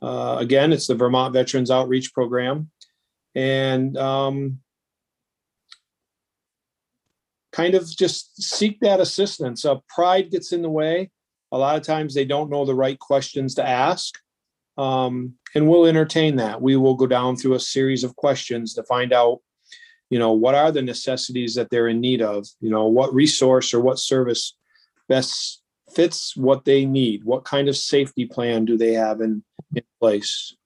Uh, 0.00 0.36
again, 0.38 0.72
it's 0.72 0.86
the 0.86 0.94
Vermont 0.94 1.32
Veterans 1.32 1.70
Outreach 1.70 2.14
Program, 2.14 2.70
and 3.34 3.96
um, 3.96 4.60
kind 7.52 7.74
of 7.74 7.88
just 7.88 8.42
seek 8.42 8.80
that 8.80 9.00
assistance. 9.00 9.64
Uh, 9.64 9.76
pride 9.88 10.30
gets 10.30 10.52
in 10.52 10.62
the 10.62 10.70
way. 10.70 11.10
A 11.52 11.58
lot 11.58 11.76
of 11.76 11.82
times 11.82 12.14
they 12.14 12.24
don't 12.24 12.50
know 12.50 12.64
the 12.64 12.74
right 12.74 12.98
questions 12.98 13.54
to 13.54 13.66
ask. 13.66 14.18
Um, 14.76 15.34
and 15.54 15.68
we'll 15.68 15.86
entertain 15.86 16.36
that. 16.36 16.60
We 16.60 16.76
will 16.76 16.94
go 16.94 17.06
down 17.06 17.36
through 17.36 17.54
a 17.54 17.60
series 17.60 18.02
of 18.02 18.16
questions 18.16 18.74
to 18.74 18.82
find 18.82 19.12
out, 19.12 19.40
you 20.10 20.18
know, 20.18 20.32
what 20.32 20.56
are 20.56 20.72
the 20.72 20.82
necessities 20.82 21.54
that 21.54 21.70
they're 21.70 21.88
in 21.88 22.00
need 22.00 22.22
of? 22.22 22.46
You 22.60 22.70
know, 22.70 22.86
what 22.86 23.14
resource 23.14 23.72
or 23.72 23.80
what 23.80 24.00
service 24.00 24.56
best 25.08 25.62
fits 25.94 26.36
what 26.36 26.64
they 26.64 26.84
need? 26.86 27.22
What 27.24 27.44
kind 27.44 27.68
of 27.68 27.76
safety 27.76 28.26
plan 28.26 28.64
do 28.64 28.76
they 28.76 28.94
have 28.94 29.20
in, 29.20 29.44
in 29.74 29.84
place? 30.00 30.56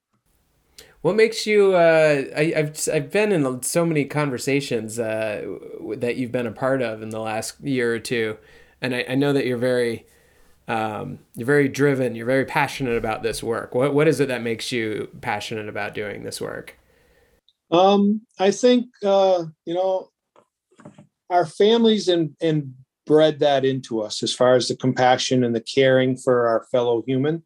What 1.09 1.17
makes 1.17 1.47
you? 1.47 1.75
Uh, 1.75 2.25
I, 2.37 2.53
have 2.55 2.87
I've 2.93 3.11
been 3.11 3.33
in 3.33 3.63
so 3.63 3.87
many 3.87 4.05
conversations 4.05 4.99
uh, 4.99 5.57
that 5.97 6.17
you've 6.17 6.33
been 6.33 6.47
a 6.47 6.53
part 6.53 6.83
of 6.83 7.01
in 7.01 7.09
the 7.09 7.19
last 7.19 7.59
year 7.63 7.95
or 7.95 7.99
two, 7.99 8.37
and 8.83 8.95
I, 8.95 9.07
I 9.09 9.15
know 9.15 9.33
that 9.33 9.47
you're 9.47 9.57
very, 9.57 10.05
um, 10.69 11.21
you're 11.35 11.47
very 11.47 11.67
driven. 11.67 12.15
You're 12.15 12.27
very 12.27 12.45
passionate 12.45 12.99
about 12.99 13.23
this 13.23 13.43
work. 13.43 13.75
What 13.75 13.95
what 13.95 14.07
is 14.07 14.21
it 14.21 14.29
that 14.29 14.43
makes 14.43 14.71
you 14.71 15.09
passionate 15.23 15.67
about 15.67 15.95
doing 15.95 16.25
this 16.25 16.43
work? 16.43 16.79
Um, 17.71 18.21
I 18.39 18.51
think 18.51 18.89
uh, 19.03 19.47
you 19.65 19.73
know, 19.73 20.11
our 21.31 21.47
families 21.47 22.09
and 22.09 22.37
and 22.43 22.75
bred 23.07 23.39
that 23.39 23.65
into 23.65 24.03
us 24.03 24.23
as 24.23 24.35
far 24.35 24.57
as 24.57 24.69
the 24.69 24.77
compassion 24.77 25.43
and 25.43 25.57
the 25.57 25.63
caring 25.63 26.19
for 26.19 26.49
our 26.49 26.67
fellow 26.71 27.03
human. 27.07 27.43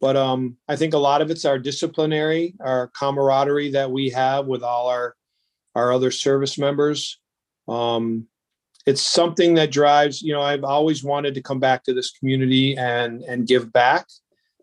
But 0.00 0.16
um, 0.16 0.56
I 0.68 0.76
think 0.76 0.94
a 0.94 0.98
lot 0.98 1.22
of 1.22 1.30
it's 1.30 1.44
our 1.44 1.58
disciplinary, 1.58 2.54
our 2.60 2.88
camaraderie 2.88 3.70
that 3.72 3.90
we 3.90 4.10
have 4.10 4.46
with 4.46 4.62
all 4.62 4.88
our 4.88 5.16
our 5.74 5.92
other 5.92 6.10
service 6.10 6.58
members. 6.58 7.18
Um, 7.68 8.26
it's 8.86 9.02
something 9.02 9.54
that 9.54 9.72
drives. 9.72 10.22
You 10.22 10.32
know, 10.32 10.42
I've 10.42 10.64
always 10.64 11.02
wanted 11.02 11.34
to 11.34 11.42
come 11.42 11.60
back 11.60 11.84
to 11.84 11.94
this 11.94 12.12
community 12.12 12.76
and 12.76 13.22
and 13.22 13.46
give 13.46 13.72
back. 13.72 14.06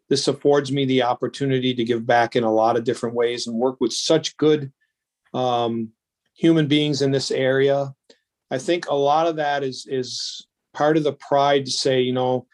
This 0.10 0.28
affords 0.28 0.72
me 0.72 0.86
the 0.86 1.04
opportunity 1.04 1.74
to 1.74 1.84
give 1.84 2.06
back 2.06 2.36
in 2.36 2.44
a 2.44 2.54
lot 2.54 2.78
of 2.78 2.84
different 2.84 3.16
ways 3.16 3.48
and 3.48 3.56
work 3.58 3.78
with 3.80 3.94
such 3.94 4.38
good 4.38 4.72
um, 5.34 5.90
human 6.36 6.68
beings 6.68 7.02
in 7.02 7.12
this 7.12 7.32
area. 7.32 7.94
I 8.52 8.60
think 8.60 8.88
a 8.88 8.96
lot 8.96 9.28
of 9.28 9.38
that 9.38 9.64
is 9.64 9.88
is 9.90 10.46
part 10.74 10.98
of 10.98 11.04
the 11.04 11.14
pride 11.14 11.66
to 11.66 11.72
say, 11.72 12.02
you 12.02 12.14
know, 12.14 12.48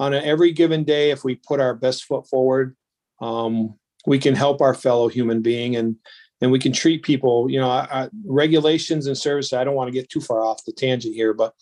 on 0.00 0.14
a, 0.14 0.18
every 0.18 0.52
given 0.52 0.84
day, 0.84 1.10
if 1.10 1.24
we 1.24 1.36
put 1.36 1.60
our 1.60 1.74
best 1.74 2.04
foot 2.04 2.28
forward, 2.28 2.76
um, 3.20 3.74
we 4.06 4.18
can 4.18 4.34
help 4.34 4.60
our 4.60 4.74
fellow 4.74 5.08
human 5.08 5.40
being 5.40 5.76
and 5.76 5.96
and 6.40 6.52
we 6.52 6.58
can 6.58 6.72
treat 6.72 7.02
people. 7.02 7.50
You 7.50 7.60
know, 7.60 7.70
I, 7.70 7.88
I, 7.90 8.08
regulations 8.26 9.06
and 9.06 9.16
services. 9.16 9.52
I 9.52 9.64
don't 9.64 9.76
want 9.76 9.88
to 9.88 9.98
get 9.98 10.10
too 10.10 10.20
far 10.20 10.44
off 10.44 10.64
the 10.64 10.72
tangent 10.72 11.14
here, 11.14 11.32
but 11.32 11.54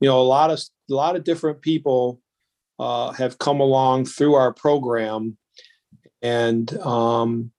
you 0.00 0.08
know, 0.08 0.20
a 0.20 0.22
lot 0.22 0.50
of 0.50 0.60
a 0.90 0.94
lot 0.94 1.16
of 1.16 1.24
different 1.24 1.60
people 1.60 2.20
uh, 2.78 3.12
have 3.12 3.38
come 3.38 3.60
along 3.60 4.06
through 4.06 4.34
our 4.34 4.52
program, 4.52 5.36
and 6.20 6.76
um, 6.78 7.52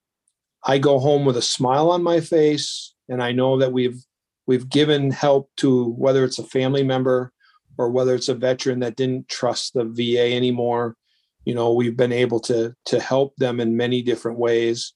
I 0.65 0.77
go 0.79 0.99
home 0.99 1.23
with 1.23 1.37
a 1.37 1.41
smile 1.41 1.91
on 1.91 2.03
my 2.03 2.19
face, 2.19 2.93
and 3.07 3.23
I 3.23 3.31
know 3.31 3.57
that 3.59 3.71
we've 3.71 4.03
we've 4.47 4.67
given 4.67 5.11
help 5.11 5.49
to 5.57 5.91
whether 5.91 6.23
it's 6.23 6.39
a 6.39 6.43
family 6.43 6.83
member 6.83 7.31
or 7.77 7.89
whether 7.89 8.15
it's 8.15 8.29
a 8.29 8.35
veteran 8.35 8.79
that 8.79 8.95
didn't 8.95 9.27
trust 9.27 9.73
the 9.73 9.85
VA 9.85 10.33
anymore. 10.35 10.95
You 11.45 11.55
know, 11.55 11.73
we've 11.73 11.97
been 11.97 12.11
able 12.11 12.39
to 12.41 12.75
to 12.85 12.99
help 12.99 13.35
them 13.37 13.59
in 13.59 13.77
many 13.77 14.01
different 14.01 14.39
ways. 14.39 14.93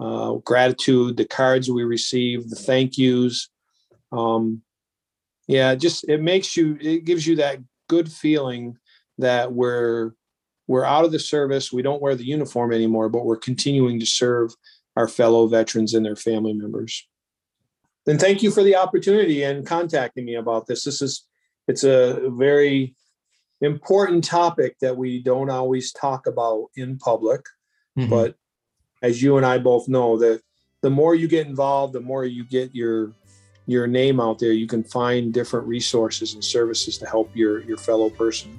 Uh, 0.00 0.34
gratitude, 0.44 1.16
the 1.16 1.24
cards 1.24 1.70
we 1.70 1.84
receive, 1.84 2.48
the 2.48 2.56
thank 2.56 2.98
yous. 2.98 3.48
Um, 4.10 4.62
yeah, 5.46 5.74
just 5.74 6.08
it 6.08 6.20
makes 6.20 6.56
you, 6.56 6.76
it 6.80 7.04
gives 7.04 7.26
you 7.26 7.36
that 7.36 7.58
good 7.88 8.10
feeling 8.10 8.76
that 9.18 9.52
we're 9.52 10.12
we're 10.66 10.84
out 10.84 11.04
of 11.04 11.12
the 11.12 11.18
service. 11.18 11.72
We 11.72 11.82
don't 11.82 12.02
wear 12.02 12.14
the 12.14 12.24
uniform 12.24 12.72
anymore, 12.72 13.08
but 13.08 13.24
we're 13.24 13.36
continuing 13.36 14.00
to 14.00 14.06
serve 14.06 14.54
our 14.96 15.08
fellow 15.08 15.46
veterans 15.46 15.94
and 15.94 16.04
their 16.04 16.16
family 16.16 16.52
members. 16.52 17.06
Then 18.06 18.18
thank 18.18 18.42
you 18.42 18.50
for 18.50 18.62
the 18.62 18.76
opportunity 18.76 19.42
and 19.42 19.66
contacting 19.66 20.24
me 20.24 20.34
about 20.34 20.66
this. 20.66 20.84
This 20.84 21.02
is 21.02 21.26
it's 21.68 21.84
a 21.84 22.30
very 22.30 22.94
important 23.60 24.24
topic 24.24 24.78
that 24.80 24.96
we 24.96 25.22
don't 25.22 25.50
always 25.50 25.92
talk 25.92 26.26
about 26.26 26.68
in 26.76 26.98
public, 26.98 27.44
Mhm. 27.96 28.10
but 28.10 28.34
as 29.02 29.22
you 29.22 29.36
and 29.36 29.46
I 29.46 29.58
both 29.58 29.88
know 29.88 30.16
that 30.18 30.42
the 30.80 30.90
more 30.90 31.14
you 31.14 31.28
get 31.28 31.46
involved, 31.46 31.92
the 31.92 32.00
more 32.00 32.24
you 32.24 32.44
get 32.44 32.74
your 32.74 33.12
your 33.68 33.86
name 33.86 34.18
out 34.18 34.40
there, 34.40 34.50
you 34.50 34.66
can 34.66 34.82
find 34.82 35.32
different 35.32 35.64
resources 35.68 36.34
and 36.34 36.42
services 36.42 36.98
to 36.98 37.06
help 37.06 37.30
your 37.34 37.62
your 37.62 37.76
fellow 37.76 38.10
person. 38.10 38.58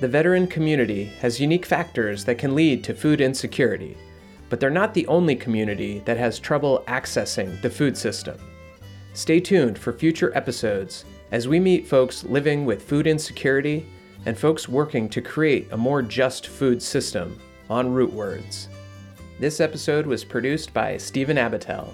The 0.00 0.08
veteran 0.08 0.46
community 0.46 1.04
has 1.20 1.38
unique 1.38 1.66
factors 1.66 2.24
that 2.24 2.38
can 2.38 2.54
lead 2.54 2.82
to 2.84 2.94
food 2.94 3.20
insecurity, 3.20 3.98
but 4.48 4.58
they're 4.58 4.70
not 4.70 4.94
the 4.94 5.06
only 5.08 5.36
community 5.36 6.00
that 6.06 6.16
has 6.16 6.38
trouble 6.38 6.82
accessing 6.88 7.60
the 7.60 7.68
food 7.68 7.98
system. 7.98 8.38
Stay 9.12 9.40
tuned 9.40 9.78
for 9.78 9.92
future 9.92 10.30
episodes 10.36 11.04
as 11.32 11.48
we 11.48 11.58
meet 11.58 11.86
folks 11.86 12.24
living 12.24 12.64
with 12.64 12.82
food 12.82 13.06
insecurity 13.06 13.86
and 14.26 14.38
folks 14.38 14.68
working 14.68 15.08
to 15.08 15.20
create 15.20 15.68
a 15.72 15.76
more 15.76 16.02
just 16.02 16.46
food 16.46 16.82
system 16.82 17.38
on 17.68 17.92
Root 17.92 18.12
Words. 18.12 18.68
This 19.38 19.60
episode 19.60 20.06
was 20.06 20.24
produced 20.24 20.72
by 20.72 20.96
Stephen 20.96 21.38
Abatel. 21.38 21.92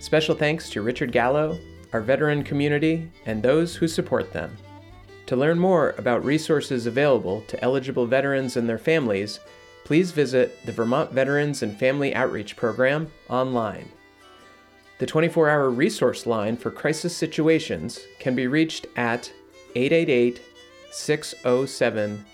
Special 0.00 0.34
thanks 0.34 0.68
to 0.70 0.82
Richard 0.82 1.12
Gallo, 1.12 1.58
our 1.92 2.00
veteran 2.00 2.44
community, 2.44 3.10
and 3.26 3.42
those 3.42 3.74
who 3.74 3.88
support 3.88 4.32
them. 4.32 4.56
To 5.26 5.36
learn 5.36 5.58
more 5.58 5.94
about 5.96 6.24
resources 6.24 6.86
available 6.86 7.40
to 7.48 7.62
eligible 7.64 8.06
veterans 8.06 8.56
and 8.56 8.68
their 8.68 8.78
families, 8.78 9.40
please 9.84 10.12
visit 10.12 10.64
the 10.66 10.72
Vermont 10.72 11.12
Veterans 11.12 11.62
and 11.62 11.78
Family 11.78 12.14
Outreach 12.14 12.56
Program 12.56 13.10
online. 13.28 13.88
The 15.04 15.10
24 15.10 15.50
hour 15.50 15.68
resource 15.68 16.24
line 16.24 16.56
for 16.56 16.70
crisis 16.70 17.14
situations 17.14 18.00
can 18.18 18.34
be 18.34 18.46
reached 18.46 18.86
at 18.96 19.30
888 19.74 20.40
607 20.92 22.24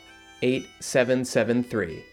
8773. 0.40 2.04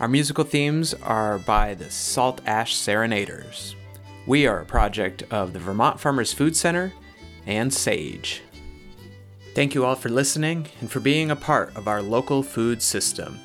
Our 0.00 0.08
musical 0.08 0.44
themes 0.44 0.94
are 0.94 1.38
by 1.40 1.74
the 1.74 1.90
Salt 1.90 2.40
Ash 2.46 2.74
Serenaders. 2.74 3.76
We 4.26 4.46
are 4.46 4.60
a 4.60 4.64
project 4.64 5.24
of 5.30 5.52
the 5.52 5.58
Vermont 5.58 6.00
Farmers 6.00 6.32
Food 6.32 6.56
Center 6.56 6.94
and 7.44 7.70
SAGE. 7.70 8.40
Thank 9.54 9.74
you 9.74 9.84
all 9.84 9.94
for 9.94 10.08
listening 10.08 10.68
and 10.80 10.90
for 10.90 11.00
being 11.00 11.30
a 11.30 11.36
part 11.36 11.76
of 11.76 11.86
our 11.86 12.00
local 12.00 12.42
food 12.42 12.80
system. 12.80 13.38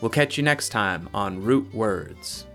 We'll 0.00 0.10
catch 0.10 0.36
you 0.36 0.42
next 0.42 0.70
time 0.70 1.08
on 1.14 1.40
Root 1.40 1.72
Words. 1.72 2.46